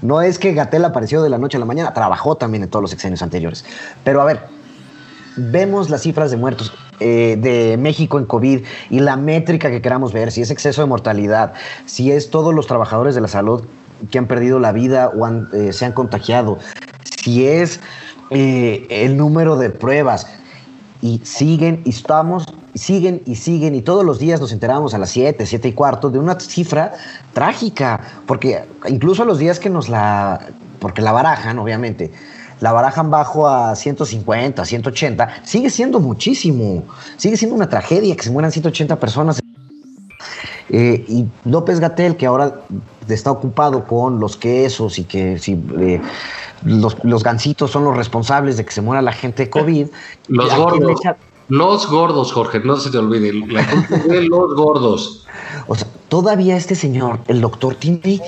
[0.01, 2.83] No es que Gatel apareció de la noche a la mañana, trabajó también en todos
[2.83, 3.65] los sexenios anteriores.
[4.05, 4.43] Pero a ver,
[5.35, 10.11] vemos las cifras de muertos eh, de México en COVID y la métrica que queramos
[10.13, 11.53] ver, si es exceso de mortalidad,
[11.85, 13.63] si es todos los trabajadores de la salud
[14.11, 16.59] que han perdido la vida o eh, se han contagiado,
[17.23, 17.79] si es
[18.31, 20.27] eh, el número de pruebas
[21.01, 25.09] y siguen y estamos, siguen y siguen y todos los días nos enteramos a las
[25.11, 26.93] 7, 7 y cuarto de una cifra
[27.33, 30.47] trágica, porque incluso los días que nos la,
[30.79, 32.11] porque la barajan, obviamente,
[32.59, 36.83] la barajan bajo a 150, 180, sigue siendo muchísimo,
[37.17, 39.39] sigue siendo una tragedia que se mueran 180 personas
[40.71, 42.61] Eh, y López Gatel, que ahora
[43.07, 45.99] está ocupado con los quesos y que si eh,
[46.63, 49.87] los, los gansitos son los responsables de que se muera la gente de COVID.
[50.27, 51.01] Los gordos.
[51.47, 53.33] Los gordos, Jorge, no se te olvide.
[53.47, 53.63] La
[54.07, 55.25] de los gordos.
[55.65, 58.21] O sea, todavía este señor, el doctor, tiene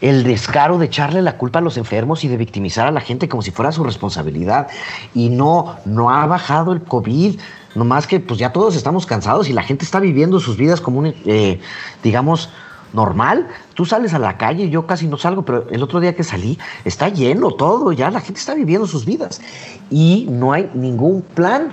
[0.00, 3.28] el descaro de echarle la culpa a los enfermos y de victimizar a la gente
[3.28, 4.68] como si fuera su responsabilidad.
[5.14, 7.38] Y no, no ha bajado el COVID.
[7.74, 11.00] Nomás que pues ya todos estamos cansados y la gente está viviendo sus vidas como
[11.00, 11.60] un, eh,
[12.02, 12.50] digamos,
[12.92, 13.46] normal.
[13.74, 16.58] Tú sales a la calle, yo casi no salgo, pero el otro día que salí
[16.84, 19.40] está lleno todo, ya la gente está viviendo sus vidas
[19.90, 21.70] y no hay ningún plan.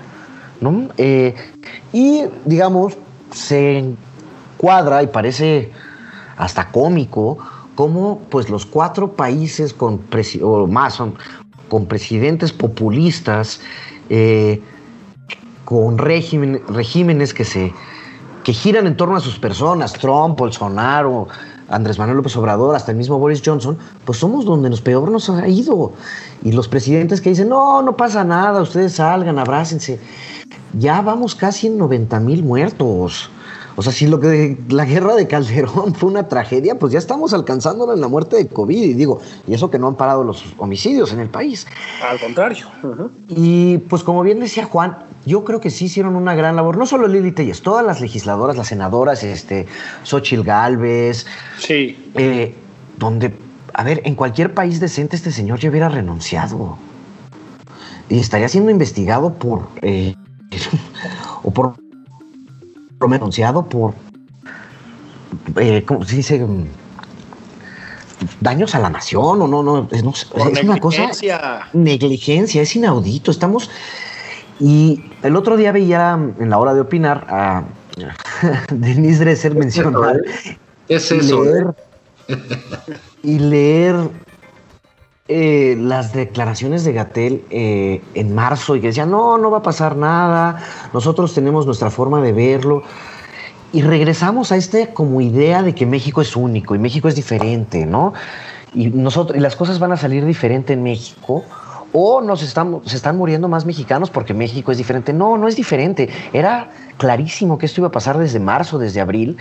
[0.60, 0.90] ¿no?
[0.98, 1.36] Eh,
[1.94, 2.98] y digamos,
[3.32, 3.96] se
[4.58, 5.72] encuadra y parece
[6.36, 7.40] hasta cómico
[7.78, 10.02] cómo pues los cuatro países con
[10.42, 11.00] o más
[11.70, 13.62] con presidentes populistas
[14.10, 14.60] eh,
[15.64, 17.72] con regímenes que se
[18.44, 21.28] que giran en torno a sus personas, Trump, Bolsonaro,
[21.70, 25.30] Andrés Manuel López Obrador, hasta el mismo Boris Johnson, pues somos donde nos peor nos
[25.30, 25.92] ha ido.
[26.44, 30.00] Y los presidentes que dicen, no, no pasa nada, ustedes salgan, abrácense.
[30.80, 33.30] Ya vamos casi en 90 mil muertos.
[33.80, 37.32] O sea, si lo que la guerra de Calderón fue una tragedia, pues ya estamos
[37.32, 38.76] alcanzándolo en la muerte de COVID.
[38.76, 41.68] Y digo, y eso que no han parado los homicidios en el país.
[42.04, 42.66] Al contrario.
[43.28, 46.76] Y pues como bien decía Juan, yo creo que sí hicieron una gran labor.
[46.76, 49.68] No solo Lili Telles, todas las legisladoras, las senadoras, este,
[50.02, 51.28] Xochil Gálvez.
[51.60, 52.10] Sí.
[52.16, 52.56] Eh,
[52.98, 53.38] donde,
[53.74, 56.80] a ver, en cualquier país decente este señor ya hubiera renunciado.
[58.10, 59.68] Y estaría siendo investigado por...
[59.84, 60.16] Eh,
[61.44, 61.76] o por
[63.00, 63.94] pronunciado por,
[65.58, 66.46] eh, ¿cómo se dice?
[68.42, 70.04] Daños a la nación o no, no, es,
[70.64, 71.12] una cosa.
[71.74, 73.32] Negligencia, es inaudito.
[73.32, 73.70] Estamos.
[74.60, 77.64] Y el otro día veía en la hora de opinar a
[78.72, 80.20] Denise Dresser mencionar.
[80.88, 81.44] Es eso.
[81.44, 81.68] Leer,
[83.24, 83.96] y leer
[85.30, 89.62] eh, las declaraciones de Gatel eh, en marzo y que decía, no, no va a
[89.62, 90.64] pasar nada,
[90.94, 92.84] nosotros tenemos nuestra forma de verlo.
[93.74, 97.86] Y regresamos a esta como idea de que México es único y México es diferente,
[97.86, 98.14] ¿no?
[98.74, 101.44] Y, nosotros, las cosas van a salir diferente en México.
[101.92, 105.12] O nos estamos, se están muriendo más mexicanos porque México es diferente.
[105.12, 106.10] No, no es diferente.
[106.32, 109.38] Era clarísimo que esto iba a pasar desde marzo, desde abril.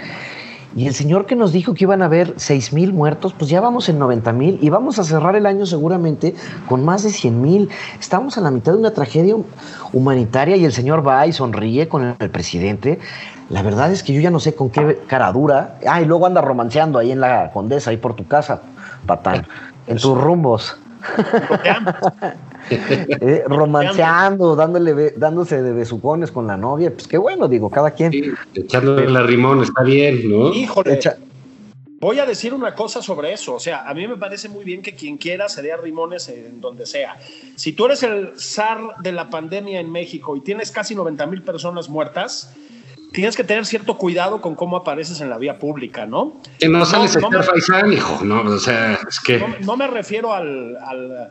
[0.76, 3.62] Y el señor que nos dijo que iban a haber 6 mil muertos, pues ya
[3.62, 6.34] vamos en 90 mil y vamos a cerrar el año seguramente
[6.68, 7.70] con más de 100 mil.
[7.98, 9.34] Estamos a la mitad de una tragedia
[9.94, 12.98] humanitaria y el señor va y sonríe con el, presidente.
[13.48, 15.78] La verdad es que yo ya no sé con qué cara dura.
[15.88, 18.60] Ah, y luego anda romanceando ahí en la Condesa, ahí por tu casa,
[19.06, 19.46] patán,
[19.86, 20.76] en tus rumbos.
[22.70, 28.12] Eh, romanceando, dándole, dándose de besucones con la novia, pues qué bueno, digo, cada quien.
[28.12, 30.52] Sí, echándole la rimón, está bien, ¿no?
[30.52, 31.00] Híjole.
[31.98, 33.54] Voy a decir una cosa sobre eso.
[33.54, 36.28] O sea, a mí me parece muy bien que quien quiera se dé a rimones
[36.28, 37.16] en donde sea.
[37.54, 41.42] Si tú eres el zar de la pandemia en México y tienes casi 90 mil
[41.42, 42.54] personas muertas,
[43.12, 46.38] tienes que tener cierto cuidado con cómo apareces en la vía pública, ¿no?
[46.58, 48.42] Que no sales no, no hijo, ¿no?
[48.42, 49.42] O sea, es que...
[49.60, 51.30] No, me refiero al al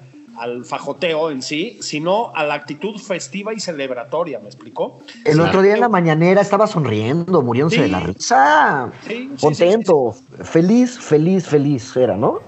[0.66, 5.02] fajoteo en sí, sino a la actitud festiva y celebratoria, ¿me explicó?
[5.24, 8.92] El otro día en la mañanera estaba sonriendo, muriéndose de la risa,
[9.40, 12.42] contento, feliz, feliz, feliz era, ¿no?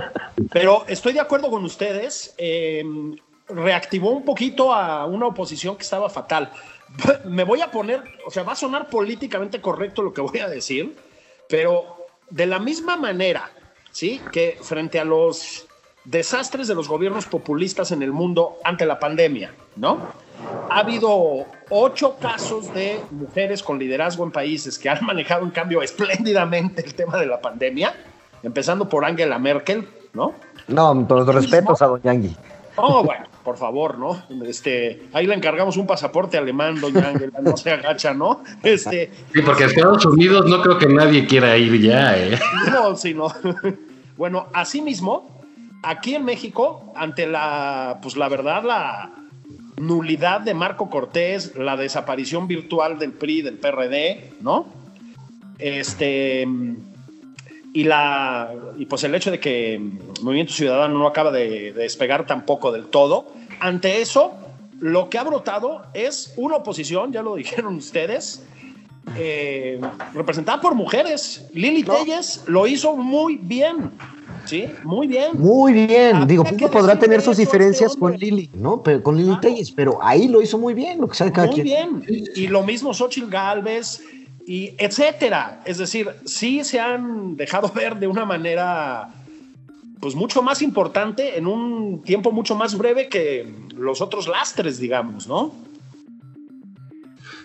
[0.52, 3.16] Pero estoy de acuerdo con ustedes, em,
[3.48, 6.50] reactivó un poquito a una oposición que estaba fatal.
[7.24, 10.48] Me voy a poner, o sea, va a sonar políticamente correcto lo que voy a
[10.48, 10.96] decir,
[11.48, 11.96] pero
[12.30, 13.50] de la misma manera,
[13.90, 14.20] ¿sí?
[14.32, 15.66] Que frente a los
[16.04, 19.98] desastres de los gobiernos populistas en el mundo ante la pandemia, ¿no?
[20.68, 25.82] Ha habido ocho casos de mujeres con liderazgo en países que han manejado en cambio
[25.82, 27.94] espléndidamente el tema de la pandemia,
[28.42, 30.34] empezando por Angela Merkel, ¿no?
[30.68, 32.36] No, todos los respetos a Doña Angui.
[32.76, 34.24] Oh, bueno, por favor, ¿no?
[34.46, 38.42] Este, ahí le encargamos un pasaporte alemán, Doña Angela, no se agacha, ¿no?
[38.62, 42.38] Este, sí, porque a Estados Unidos no creo que nadie quiera ir ya, ¿eh?
[42.70, 43.32] No, sí, no.
[44.16, 45.33] Bueno, asimismo,
[45.84, 49.12] aquí en México, ante la, pues la verdad, la
[49.76, 54.66] nulidad de Marco Cortés, la desaparición virtual del PRI, del PRD, ¿no?
[55.58, 56.46] Este,
[57.72, 59.80] y la, y pues el hecho de que
[60.22, 64.34] Movimiento Ciudadano no acaba de, despegar tampoco del todo, ante eso,
[64.80, 68.44] lo que ha brotado es una oposición, ya lo dijeron ustedes,
[69.16, 69.80] eh,
[70.14, 71.46] representada por mujeres.
[71.52, 73.90] Lili Telles lo hizo muy bien.
[74.46, 75.30] Sí, muy bien.
[75.34, 76.26] Muy bien.
[76.26, 78.82] Digo, Digo, podrá tener sus diferencias este con Lili, ¿no?
[78.82, 81.62] Pero, con Lili Telles, pero ahí lo hizo muy bien, lo que sabe cada Muy
[81.62, 82.04] bien.
[82.34, 84.00] Y lo mismo Xochitl Galvez,
[84.46, 85.60] y etcétera.
[85.64, 89.10] Es decir, sí se han dejado ver de una manera
[90.00, 95.26] pues mucho más importante en un tiempo mucho más breve que los otros lastres, digamos,
[95.26, 95.54] ¿no?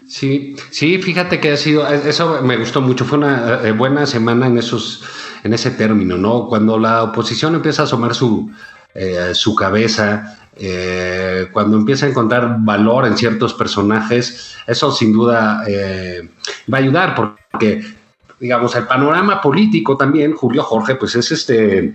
[0.10, 4.48] Sí, sí, fíjate que ha sido, eso me gustó mucho, fue una eh, buena semana
[4.48, 5.04] en esos,
[5.44, 6.48] en ese término, ¿no?
[6.48, 8.52] Cuando la oposición empieza a asomar su,
[8.94, 15.64] eh, su cabeza, eh, cuando empieza a encontrar valor en ciertos personajes, eso sin duda
[16.72, 17.84] va a ayudar, porque,
[18.40, 21.94] digamos, el panorama político también, Julio Jorge, pues es este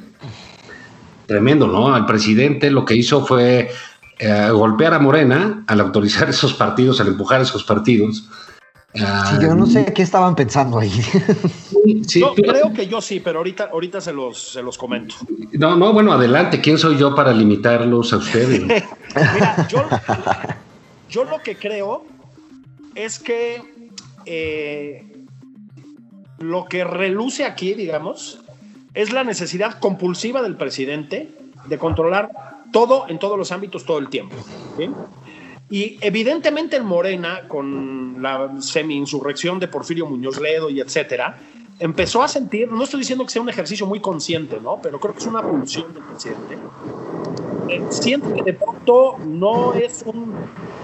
[1.26, 1.96] tremendo, ¿no?
[1.96, 3.70] El presidente lo que hizo fue
[4.18, 8.28] eh, golpear a Morena al autorizar esos partidos, al empujar esos partidos.
[8.94, 9.02] Sí,
[9.42, 10.90] yo no sé qué estaban pensando ahí.
[12.06, 15.16] yo creo que yo sí, pero ahorita, ahorita se, los, se los comento.
[15.52, 16.60] No, no, bueno, adelante.
[16.60, 18.60] ¿Quién soy yo para limitarlos a ustedes?
[18.62, 19.66] Mira,
[21.08, 22.04] yo, lo que creo
[22.94, 23.62] es que
[24.26, 25.12] eh,
[26.38, 28.42] lo que reluce aquí, digamos,
[28.94, 31.34] es la necesidad compulsiva del presidente
[31.66, 32.30] de controlar
[32.72, 34.36] todo en todos los ámbitos todo el tiempo.
[35.70, 41.38] Y evidentemente en Morena, con la semi-insurrección de Porfirio Muñoz Ledo y etcétera,
[41.78, 44.80] empezó a sentir, no estoy diciendo que sea un ejercicio muy consciente, ¿no?
[44.82, 46.58] Pero creo que es una pulsión del presidente.
[47.68, 50.34] Eh, siente que de pronto no es un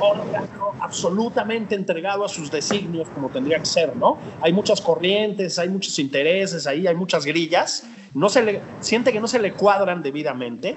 [0.00, 4.18] órgano absolutamente entregado a sus designios como tendría que ser, ¿no?
[4.40, 7.86] Hay muchas corrientes, hay muchos intereses ahí, hay muchas grillas.
[8.14, 10.74] No se le, siente que no se le cuadran debidamente.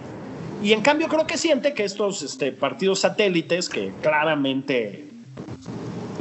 [0.63, 5.09] Y en cambio creo que siente que estos este, partidos satélites, que claramente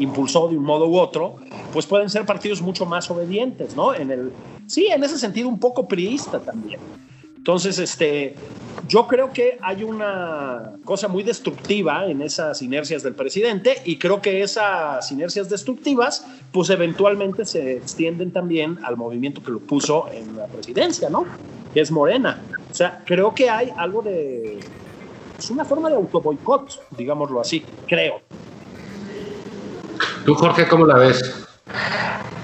[0.00, 1.36] impulsó de un modo u otro,
[1.72, 3.94] pues pueden ser partidos mucho más obedientes, ¿no?
[3.94, 4.32] En el,
[4.66, 6.80] sí, en ese sentido un poco priista también.
[7.36, 8.34] Entonces, este,
[8.88, 14.20] yo creo que hay una cosa muy destructiva en esas inercias del presidente y creo
[14.20, 20.36] que esas inercias destructivas, pues eventualmente se extienden también al movimiento que lo puso en
[20.36, 21.26] la presidencia, ¿no?
[21.72, 22.42] Que es Morena.
[22.72, 24.58] O sea, creo que hay algo de...
[25.38, 28.22] Es una forma de autoboicot, digámoslo así, creo.
[30.24, 31.46] ¿Tú, Jorge, cómo la ves?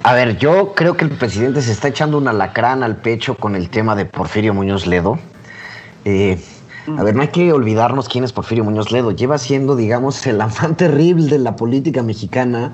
[0.02, 3.56] A ver, yo creo que el presidente se está echando una lacrán al pecho con
[3.56, 5.18] el tema de Porfirio Muñoz Ledo.
[6.04, 6.38] Eh,
[6.98, 9.12] a ver, no hay que olvidarnos quién es Porfirio Muñoz Ledo.
[9.12, 12.72] Lleva siendo, digamos, el afán terrible de la política mexicana.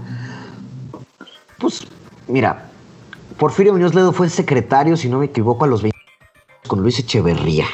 [1.61, 1.87] Pues,
[2.27, 2.67] mira,
[3.39, 5.94] Porfirio Muñoz Ledo fue secretario, si no me equivoco, a los 20
[6.67, 7.67] con Luis Echeverría.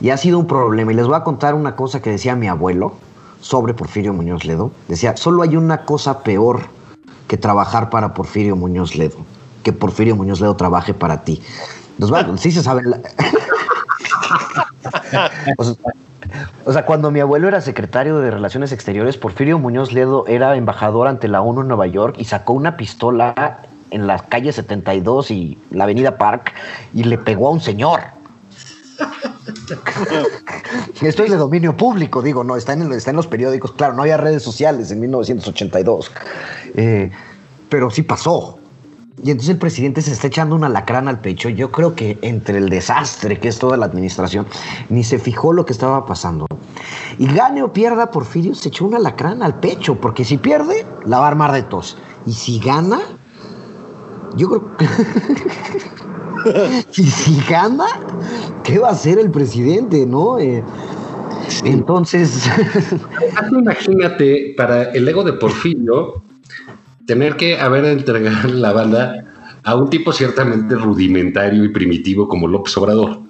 [0.00, 0.92] Y ha sido un problema.
[0.92, 2.94] Y les voy a contar una cosa que decía mi abuelo
[3.40, 4.70] sobre Porfirio Muñoz Ledo.
[4.88, 6.60] Decía, solo hay una cosa peor
[7.28, 9.18] que trabajar para Porfirio Muñoz Ledo.
[9.62, 11.42] Que Porfirio Muñoz Ledo trabaje para ti.
[12.36, 12.82] sí se sabe.
[16.66, 21.08] o, sea, cuando mi abuelo era secretario de Relaciones Exteriores, Porfirio Muñoz Ledo era embajador
[21.08, 25.58] ante la ONU en Nueva York y sacó una pistola en la calle 72 y
[25.70, 26.52] la avenida Park
[26.94, 28.00] y le pegó a un señor.
[31.00, 33.72] Esto es de dominio público, digo, no, está en, está en los periódicos.
[33.72, 36.10] Claro, no había redes sociales en 1982,
[36.74, 37.10] eh,
[37.68, 38.58] pero sí pasó.
[39.22, 41.48] Y entonces el presidente se está echando una lacrana al pecho.
[41.48, 44.46] Yo creo que entre el desastre que es toda la administración,
[44.90, 46.46] ni se fijó lo que estaba pasando.
[47.18, 51.18] Y gane o pierda, Porfirio se echó una lacrana al pecho, porque si pierde, la
[51.18, 51.96] va a armar de tos.
[52.26, 53.00] Y si gana,
[54.36, 54.86] yo creo que...
[56.96, 57.86] y si gana,
[58.62, 60.38] ¿qué va a hacer el presidente, no?
[60.38, 60.62] Eh,
[61.64, 62.48] entonces.
[63.50, 66.22] Imagínate, para el ego de Porfirio,
[67.06, 69.24] tener que haber entregado la banda
[69.64, 73.20] a un tipo ciertamente rudimentario y primitivo como López Obrador.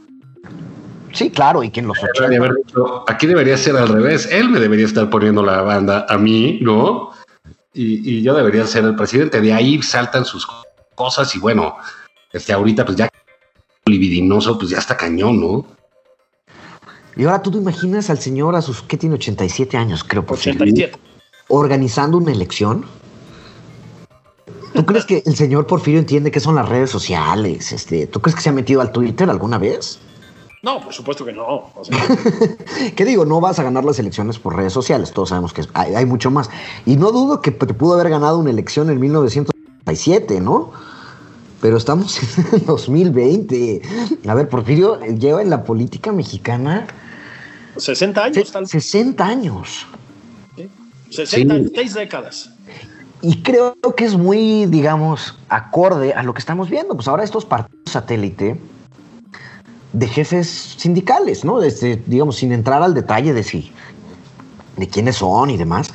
[1.13, 1.97] Sí, claro, y quien los
[3.07, 4.29] aquí debería ser al revés.
[4.31, 7.11] Él me debería estar poniendo la banda a mí, ¿no?
[7.73, 9.41] Y, y yo debería ser el presidente.
[9.41, 10.66] De ahí saltan sus cosas
[11.35, 11.77] y bueno,
[12.33, 13.09] este, ahorita pues ya
[13.87, 15.67] libidinoso, pues ya está cañón, ¿no?
[17.17, 19.15] Y ahora tú te imaginas al señor a sus, ¿qué tiene?
[19.15, 20.25] 87 años, creo.
[20.29, 20.99] 87.
[21.49, 22.85] Organizando una elección.
[24.75, 27.73] ¿Tú crees que el señor Porfirio entiende qué son las redes sociales?
[27.73, 29.99] Este, ¿Tú crees que se ha metido al Twitter alguna vez?
[30.63, 31.73] No, por supuesto que no.
[32.97, 33.25] ¿Qué digo?
[33.25, 35.13] No vas a ganar las elecciones por redes sociales.
[35.13, 36.51] Todos sabemos que hay, hay mucho más.
[36.85, 40.73] Y no dudo que te pudo haber ganado una elección en 1997, ¿no?
[41.61, 42.19] Pero estamos
[42.53, 43.83] en 2020.
[44.27, 46.87] A ver, Porfirio lleva en la política mexicana
[47.77, 49.87] 60 años, tal 60 años.
[50.57, 50.69] ¿Sí?
[51.11, 52.51] 60, seis décadas.
[53.23, 56.95] Y creo que es muy, digamos, acorde a lo que estamos viendo.
[56.95, 58.61] Pues ahora estos partidos satélite
[59.93, 61.59] de jefes sindicales, ¿no?
[61.59, 63.73] Desde, digamos, sin entrar al detalle de si,
[64.77, 65.91] de quiénes son y demás.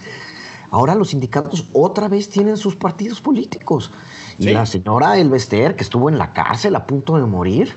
[0.72, 3.92] Ahora los sindicatos otra vez tienen sus partidos políticos.
[4.38, 7.76] Y la señora Elvester, que estuvo en la cárcel a punto de morir,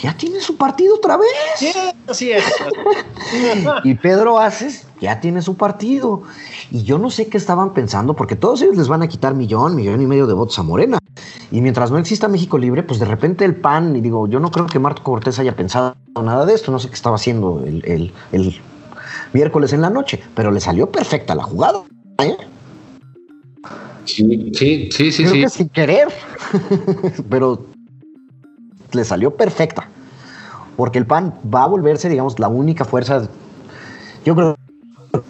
[0.00, 1.28] ya tiene su partido otra vez.
[1.56, 1.72] Sí,
[2.08, 2.44] así es.
[3.84, 6.22] y Pedro Aces ya tiene su partido.
[6.70, 9.74] Y yo no sé qué estaban pensando, porque todos ellos les van a quitar millón,
[9.74, 10.98] millón y medio de votos a Morena.
[11.50, 14.50] Y mientras no exista México Libre, pues de repente el PAN, y digo, yo no
[14.50, 18.12] creo que Marco Cortés haya pensado nada de esto, no sé qué estaba haciendo el,
[19.32, 21.82] miércoles en la noche, pero le salió perfecta la jugada.
[22.18, 22.36] ¿eh?
[24.06, 25.24] Sí, sí, sí, sí.
[25.24, 26.08] Creo que sin querer,
[27.30, 27.66] pero
[28.92, 29.88] le salió perfecta.
[30.76, 33.28] Porque el PAN va a volverse, digamos, la única fuerza.
[34.24, 34.56] Yo creo
[35.12, 35.20] que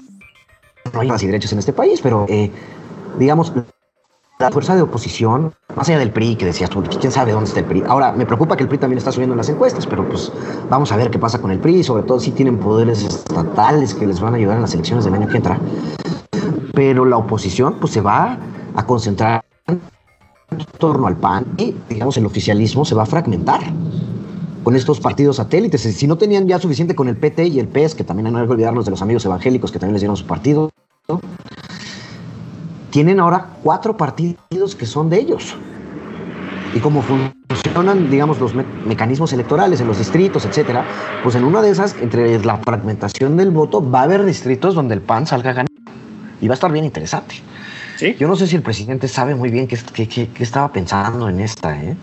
[0.92, 2.50] no hay más y derechos en este país, pero eh,
[3.18, 3.52] digamos,
[4.38, 7.60] la fuerza de oposición, más allá del PRI, que decías tú, quién sabe dónde está
[7.60, 7.84] el PRI.
[7.86, 10.32] Ahora, me preocupa que el PRI también está subiendo en las encuestas, pero pues
[10.68, 14.06] vamos a ver qué pasa con el PRI, sobre todo si tienen poderes estatales que
[14.06, 15.58] les van a ayudar en las elecciones del año que entra.
[16.74, 18.38] Pero la oposición, pues se va
[18.76, 19.80] a concentrar en
[20.78, 23.60] torno al PAN y, digamos, el oficialismo se va a fragmentar
[24.62, 25.80] con estos partidos satélites.
[25.82, 28.46] Si no tenían ya suficiente con el PT y el PES, que también no hay
[28.46, 30.70] que olvidarnos de los amigos evangélicos que también les dieron su partido,
[32.90, 35.56] tienen ahora cuatro partidos que son de ellos.
[36.74, 40.84] Y como funcionan, digamos, los mecanismos electorales en los distritos, etcétera,
[41.22, 44.94] pues en una de esas, entre la fragmentación del voto, va a haber distritos donde
[44.94, 45.72] el PAN salga ganando.
[46.40, 47.36] Y va a estar bien interesante.
[48.00, 51.96] Yo no sé si el presidente sabe muy bien qué, estaba pensando en esta, ¿eh?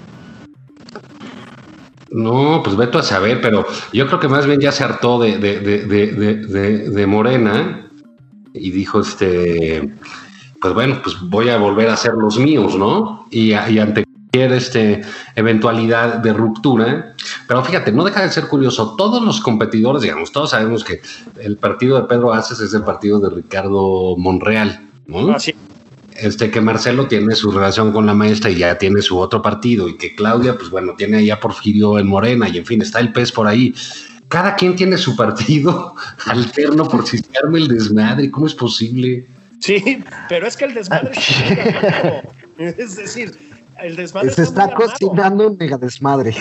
[2.10, 5.40] No, pues veto a saber, pero yo creo que más bien ya se hartó de,
[5.40, 7.90] de, Morena
[8.54, 9.96] y dijo, este,
[10.62, 13.26] pues bueno, pues voy a volver a hacer los míos, ¿no?
[13.32, 15.02] Y, ante cualquier este,
[15.36, 17.16] eventualidad de ruptura,
[17.48, 21.02] pero fíjate, no deja de ser curioso, todos los competidores, digamos, todos sabemos que
[21.40, 25.32] el partido de Pedro Aces es el partido de Ricardo Monreal, ¿no?
[25.32, 25.56] Así
[26.24, 29.90] este, que Marcelo tiene su relación con la maestra y ya tiene su otro partido,
[29.90, 33.00] y que Claudia, pues bueno, tiene ahí a Porfirio en Morena, y en fin, está
[33.00, 33.74] el pez por ahí.
[34.30, 35.96] Cada quien tiene su partido
[36.26, 38.32] alterno por si se arma el desmadre.
[38.32, 39.28] ¿Cómo es posible?
[39.60, 41.12] Sí, pero es que el desmadre
[42.58, 43.38] es decir,
[43.82, 46.36] el desmadre se está cocinando un mega desmadre.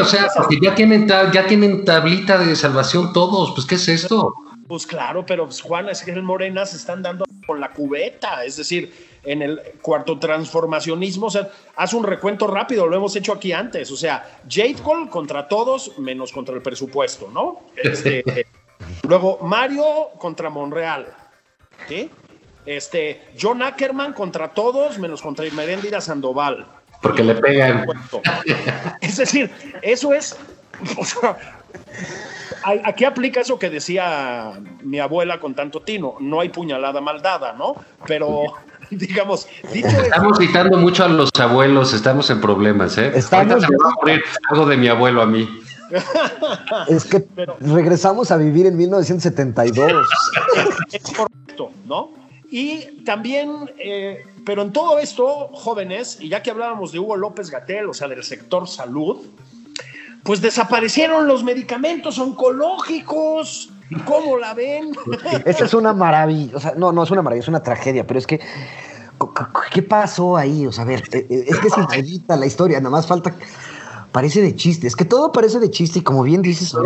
[0.00, 4.32] o sea, porque ya tienen, ya tienen tablita de salvación todos, pues ¿qué es esto?
[4.68, 8.44] Pues claro, pero pues, Juan, es que el Morena se están dando con la cubeta,
[8.44, 8.92] es decir,
[9.24, 13.90] en el cuarto transformacionismo, o sea, haz un recuento rápido, lo hemos hecho aquí antes,
[13.90, 17.62] o sea, Jade Cole contra todos, menos contra el presupuesto, ¿no?
[17.76, 18.22] Este,
[19.08, 21.06] luego, Mario contra Monreal,
[21.88, 22.10] ¿sí?
[22.66, 26.66] Este, John Ackerman contra todos, menos contra Meréndira Sandoval.
[27.00, 27.86] Porque le pegan.
[29.00, 29.50] Es decir,
[29.80, 30.36] eso es,
[30.98, 31.38] o sea,
[32.84, 37.74] aquí aplica eso que decía mi abuela con tanto tino, no hay puñalada maldada, ¿no?
[38.06, 38.42] Pero
[38.90, 43.12] digamos, estamos citando mucho a los abuelos, estamos en problemas, ¿eh?
[43.14, 45.48] Estamos se va a morir algo de mi abuelo a mí.
[46.88, 47.26] es que
[47.60, 49.92] regresamos a vivir en 1972.
[50.92, 52.10] Es correcto, ¿no?
[52.50, 57.50] Y también, eh, pero en todo esto, jóvenes, y ya que hablábamos de Hugo López
[57.50, 59.18] Gatel, o sea, del sector salud,
[60.28, 63.70] pues desaparecieron los medicamentos oncológicos.
[64.04, 64.94] ¿Cómo la ven?
[65.46, 68.18] Esta es una maravilla, o sea, no, no es una maravilla, es una tragedia, pero
[68.18, 68.38] es que,
[69.72, 70.66] ¿qué pasó ahí?
[70.66, 73.34] O sea, a ver, eh, eh, es que es la historia, nada más falta,
[74.12, 76.76] parece de chiste, es que todo parece de chiste y como bien dices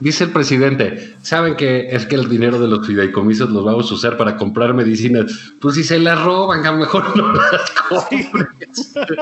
[0.00, 3.94] Dice, el presidente, ¿saben que es que el dinero de los fideicomisos los vamos a
[3.94, 5.32] usar para comprar medicinas?
[5.58, 8.94] Pues si se las roban, a lo mejor no las compres.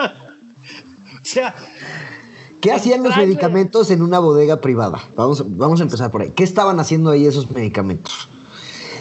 [1.14, 1.55] o sea,
[2.61, 5.01] ¿Qué hacían los medicamentos en una bodega privada?
[5.15, 6.31] Vamos, vamos a empezar por ahí.
[6.31, 8.29] ¿Qué estaban haciendo ahí esos medicamentos?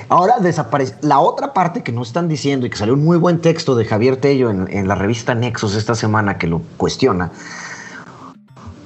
[0.09, 0.95] Ahora desaparece.
[1.01, 3.85] La otra parte que no están diciendo y que salió un muy buen texto de
[3.85, 7.31] Javier Tello en, la revista Nexos esta semana que lo cuestiona.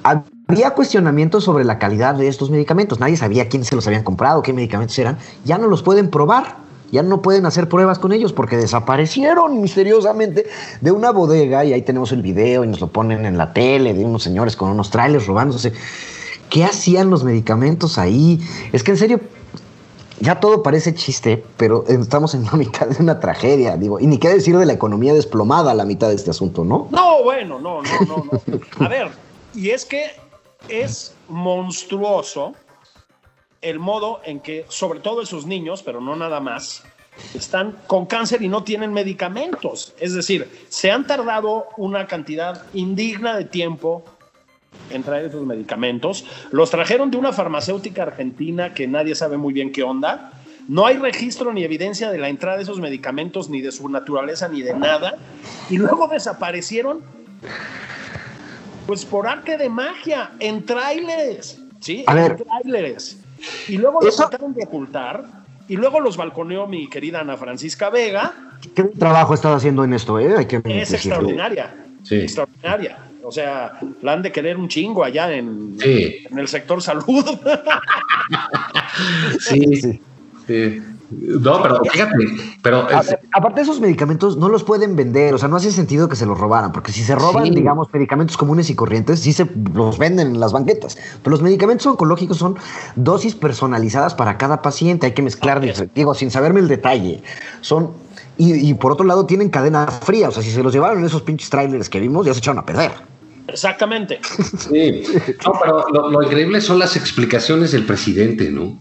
[0.04, 3.00] Había cuestionamientos sobre la calidad de estos medicamentos.
[3.00, 5.18] Nadie sabía quién se los habían comprado, qué medicamentos eran.
[5.46, 6.56] Ya no los pueden probar
[6.92, 10.48] ya no pueden hacer pruebas con ellos porque desaparecieron misteriosamente
[10.82, 13.94] de una bodega y ahí tenemos el video y nos lo ponen en la tele
[13.94, 15.74] de unos señores con unos trailers robándose.
[16.50, 18.40] ¿Qué hacían los medicamentos ahí?
[18.74, 19.22] Es que en serio,
[20.20, 24.18] ya todo parece chiste, pero estamos en la mitad de una tragedia, digo, y ni
[24.18, 26.90] qué decir de la economía desplomada a la mitad de este asunto, ¿no?
[26.92, 28.86] No, bueno, no, no, no, no.
[28.86, 29.10] A ver,
[29.56, 30.12] y es que
[30.68, 32.54] es monstruoso
[33.62, 36.84] el modo en que, sobre todo esos niños, pero no nada más,
[37.34, 39.94] están con cáncer y no tienen medicamentos.
[40.00, 44.04] Es decir, se han tardado una cantidad indigna de tiempo
[44.90, 46.26] en traer esos medicamentos.
[46.52, 50.34] Los trajeron de una farmacéutica argentina que nadie sabe muy bien qué onda.
[50.68, 54.48] No hay registro ni evidencia de la entrada de esos medicamentos, ni de su naturaleza,
[54.48, 55.18] ni de nada.
[55.70, 57.02] Y luego desaparecieron,
[58.88, 61.60] pues por arte de magia, en tráileres.
[61.80, 62.04] ¿Sí?
[62.08, 62.44] A en ver.
[62.44, 63.21] tráileres.
[63.68, 65.24] Y luego los Eso- trataron de ocultar.
[65.68, 68.34] Y luego los balconeó mi querida Ana Francisca Vega.
[68.76, 70.36] Qué buen trabajo ha estado haciendo en esto, ¿eh?
[70.38, 71.16] Hay que Es decirlo.
[71.16, 71.76] extraordinaria.
[72.04, 72.16] Sí.
[72.16, 72.98] Extraordinaria.
[73.24, 76.26] O sea, la han de querer un chingo allá en, Sí.
[76.30, 77.24] en el sector salud.
[79.40, 80.02] Sí, Sí.
[80.48, 80.82] sí.
[81.12, 82.16] No, pero fíjate,
[82.62, 86.08] pero es- ver, aparte esos medicamentos no los pueden vender, o sea, no hace sentido
[86.08, 87.52] que se los robaran, porque si se roban, Sí.
[87.52, 90.98] digamos, medicamentos comunes y corrientes, sí se los venden en las banquetas.
[91.22, 92.56] Pero los medicamentos oncológicos son
[92.96, 95.84] dosis personalizadas para cada paciente, hay que mezclar, es.
[95.94, 97.22] digo, sin saberme el detalle.
[97.62, 97.90] Son
[98.38, 101.06] y, y por otro lado tienen cadena fría, o sea, si se los llevaron en
[101.06, 102.92] esos pinches trailers que vimos, ya se echaron a perder.
[103.48, 104.20] Exactamente.
[104.58, 105.04] Sí,
[105.46, 108.80] no, pero lo, lo increíble son las explicaciones del presidente, ¿no?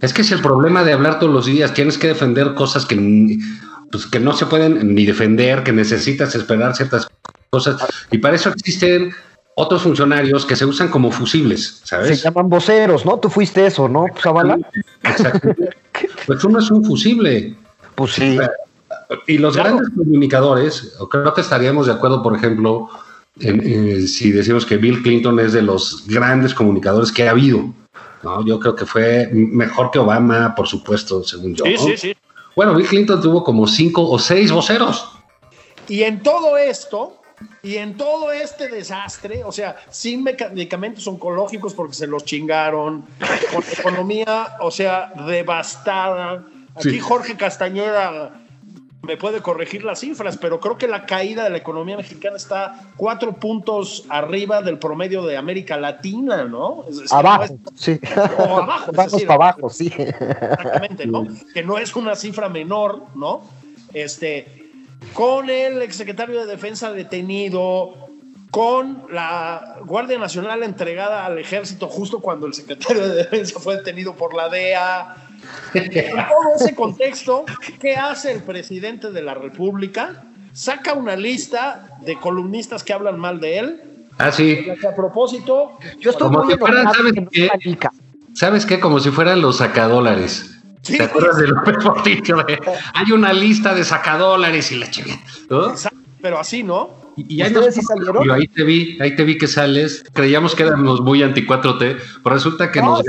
[0.00, 1.74] Es que es el problema de hablar todos los días.
[1.74, 3.38] Tienes que defender cosas que,
[3.90, 7.08] pues, que no se pueden ni defender, que necesitas esperar ciertas
[7.50, 7.84] cosas.
[8.10, 9.12] Y para eso existen
[9.54, 12.22] otros funcionarios que se usan como fusibles, Se ¿sabes?
[12.22, 13.18] llaman voceros, ¿no?
[13.18, 14.58] Tú fuiste eso, ¿no, Zavala?
[15.02, 15.54] Exacto.
[16.28, 17.56] Pues uno es un fusible.
[17.96, 18.38] Pues sí.
[19.26, 22.88] Y los grandes comunicadores, creo que estaríamos de acuerdo, por ejemplo,
[23.40, 27.74] en, si decimos que Bill Clinton es de los grandes comunicadores que ha habido.
[28.22, 28.44] ¿No?
[28.44, 31.64] Yo creo que fue mejor que Obama, por supuesto, según yo.
[31.64, 31.78] Sí, ¿no?
[31.78, 32.16] sí, sí.
[32.56, 35.12] Bueno, Bill Clinton tuvo como cinco o seis voceros.
[35.88, 37.18] Y en todo esto,
[37.62, 43.04] y en todo este desastre, o sea, sin medicamentos oncológicos porque se los chingaron,
[43.54, 46.44] con economía, o sea, devastada.
[46.74, 47.00] Aquí Sí.
[47.00, 48.32] Jorge Castañeda
[49.08, 52.90] me puede corregir las cifras, pero creo que la caída de la economía mexicana está
[52.96, 56.84] cuatro puntos arriba del promedio de América Latina, ¿no?
[56.88, 57.98] Es- Abajo, es- sí.
[58.38, 59.86] O abajo, es Vamos decir, para abajo, sí.
[59.96, 61.26] Exactamente, ¿no?
[61.54, 63.40] Que no es una cifra menor, ¿no?
[63.94, 64.70] Este,
[65.14, 67.94] con el exsecretario de Defensa detenido,
[68.50, 74.14] con la Guardia Nacional entregada al ejército justo cuando el secretario de Defensa fue detenido
[74.14, 75.16] por la DEA.
[75.74, 77.44] En todo ese contexto,
[77.80, 80.24] ¿qué hace el presidente de la República?
[80.52, 83.82] Saca una lista de columnistas que hablan mal de él.
[84.18, 84.66] Ah, sí.
[84.70, 87.78] a propósito, Yo estoy Como muy que fueran, ¿sabes que qué?
[88.34, 88.80] ¿Sabes qué?
[88.80, 90.58] Como si fueran los sacadólares.
[90.82, 90.96] Sí.
[90.96, 92.44] ¿Te acuerdas de López Portillo?
[92.94, 95.20] Hay una lista de sacadólares y la chingada.
[95.50, 95.74] ¿no?
[96.20, 96.90] pero así, ¿no?
[97.18, 98.24] Y, y ahí ¿Ustedes nos- sí salieron?
[98.24, 100.04] Yo ahí te vi, ahí te vi que sales.
[100.12, 103.02] Creíamos que éramos muy anti 4T, pero resulta que No, nos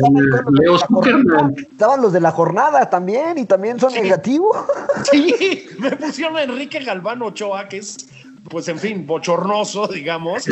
[0.51, 0.87] Leo la jornada.
[0.87, 1.55] Zuckerman.
[1.57, 4.57] Estaban los de la jornada también y también son negativos.
[5.11, 8.09] Sí, me pusieron a Enrique Galván Ochoa, que es,
[8.49, 10.43] pues en fin, bochornoso, digamos,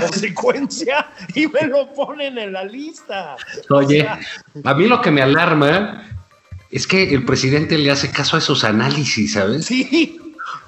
[0.00, 3.36] consecuencia, y me lo ponen en la lista.
[3.70, 4.18] O Oye, sea,
[4.64, 6.02] a mí lo que me alarma
[6.70, 9.66] es que el presidente le hace caso a esos análisis, ¿sabes?
[9.66, 10.18] sí,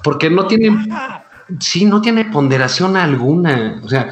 [0.02, 1.24] Porque no tiene, ah,
[1.60, 3.80] sí, no tiene ponderación alguna.
[3.84, 4.10] O sea,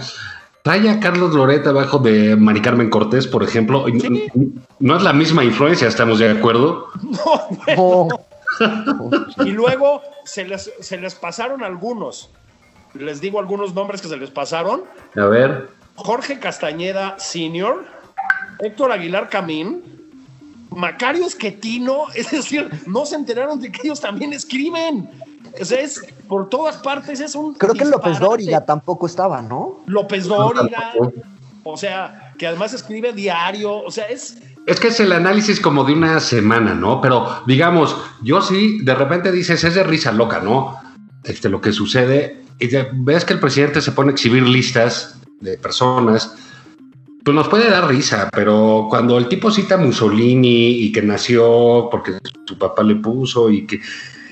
[0.62, 3.86] trae a Carlos Loreta abajo de Mari Carmen Cortés, por ejemplo.
[3.86, 4.28] Sí.
[4.78, 6.88] No es la misma influencia, estamos de acuerdo.
[7.02, 8.08] no, bueno.
[8.58, 9.44] No.
[9.44, 12.30] Y luego se les, se les pasaron algunos.
[12.94, 14.84] Les digo algunos nombres que se les pasaron.
[15.14, 15.68] A ver.
[15.96, 17.84] Jorge Castañeda Senior,
[18.58, 19.82] Héctor Aguilar Camín,
[20.70, 25.08] Macario Esquetino, es decir, no se enteraron de que ellos también escriben.
[25.60, 27.54] O sea, es por todas partes, es un.
[27.54, 28.18] Creo que López.
[28.18, 29.80] Dóriga tampoco estaba, ¿no?
[29.86, 30.92] López Dóriga,
[31.64, 34.38] o sea, que además escribe diario, o sea, es.
[34.66, 37.00] Es que es el análisis como de una semana, ¿no?
[37.00, 40.76] Pero digamos, yo sí, de repente dices, es de risa loca, ¿no?
[41.22, 45.20] Este, lo que sucede, y de- ves que el presidente se pone a exhibir listas
[45.40, 46.34] de personas,
[47.24, 51.88] pues nos puede dar risa, pero cuando el tipo cita a Mussolini y que nació
[51.90, 53.80] porque su papá le puso y que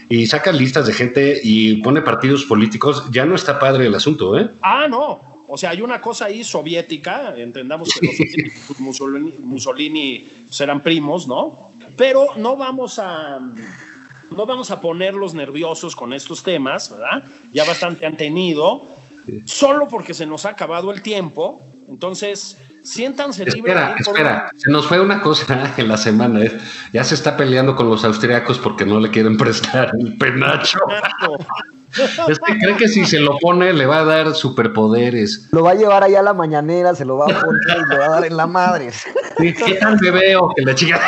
[0.09, 4.39] y saca listas de gente y pone partidos políticos, ya no está padre el asunto,
[4.39, 4.51] ¿eh?
[4.63, 5.35] Ah, no.
[5.47, 11.71] O sea, hay una cosa ahí soviética, entendamos que los Mussolini, Mussolini serán primos, ¿no?
[11.97, 13.41] Pero no vamos a
[14.31, 17.25] no vamos a ponerlos nerviosos con estos temas, ¿verdad?
[17.53, 18.87] Ya bastante han tenido,
[19.45, 21.63] solo porque se nos ha acabado el tiempo.
[21.89, 23.57] Entonces, siéntanse libres.
[23.75, 26.43] Espera, espera, se nos fue una cosa en la semana.
[26.43, 26.59] ¿eh?
[26.93, 30.79] Ya se está peleando con los austriacos porque no le quieren prestar el penacho.
[32.27, 35.47] Es que cree que si se lo pone le va a dar superpoderes.
[35.53, 37.97] Lo va a llevar allá a la mañanera, se lo va a poner y le
[37.99, 38.91] va a dar en la madre.
[39.39, 40.51] ¿Qué tal me veo?
[40.57, 41.01] Que la chica.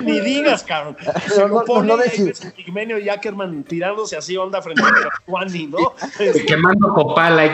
[0.00, 0.96] Ni digas, cabrón.
[1.28, 2.32] Se No, lo pone no decir.
[2.56, 5.92] Pigmenio y Ackerman tirándose así onda frente a Juani, ¿no?
[6.46, 7.44] Quemando copala.
[7.44, 7.50] y-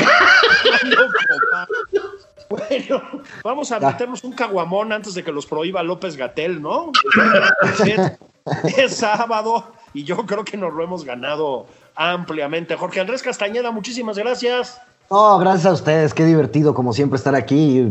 [2.51, 3.03] Bueno,
[3.43, 6.93] vamos a meternos un caguamón antes de que los prohíba López Gatel, ¿no?
[8.77, 12.77] es sábado y yo creo que nos lo hemos ganado ampliamente.
[12.77, 14.81] Jorge Andrés Castañeda, muchísimas gracias.
[15.11, 17.85] No, gracias a ustedes, qué divertido como siempre estar aquí.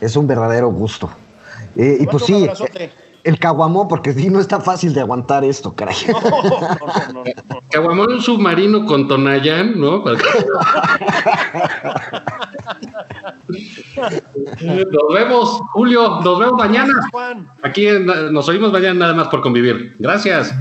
[0.00, 1.10] Es un verdadero gusto.
[1.76, 2.48] Eh, y pues sí,
[3.28, 5.94] el caguamón, porque sí, no está fácil de aguantar esto, caray.
[6.08, 6.20] No,
[7.12, 10.02] no, no, Caguamón un submarino con Tonayán, ¿no?
[14.68, 16.92] nos vemos, Julio, nos vemos mañana.
[17.62, 17.86] Aquí
[18.30, 19.94] nos oímos mañana nada más por convivir.
[19.98, 20.54] Gracias.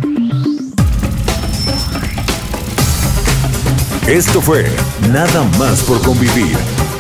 [4.08, 4.66] Esto fue
[5.10, 6.58] Nada más por convivir.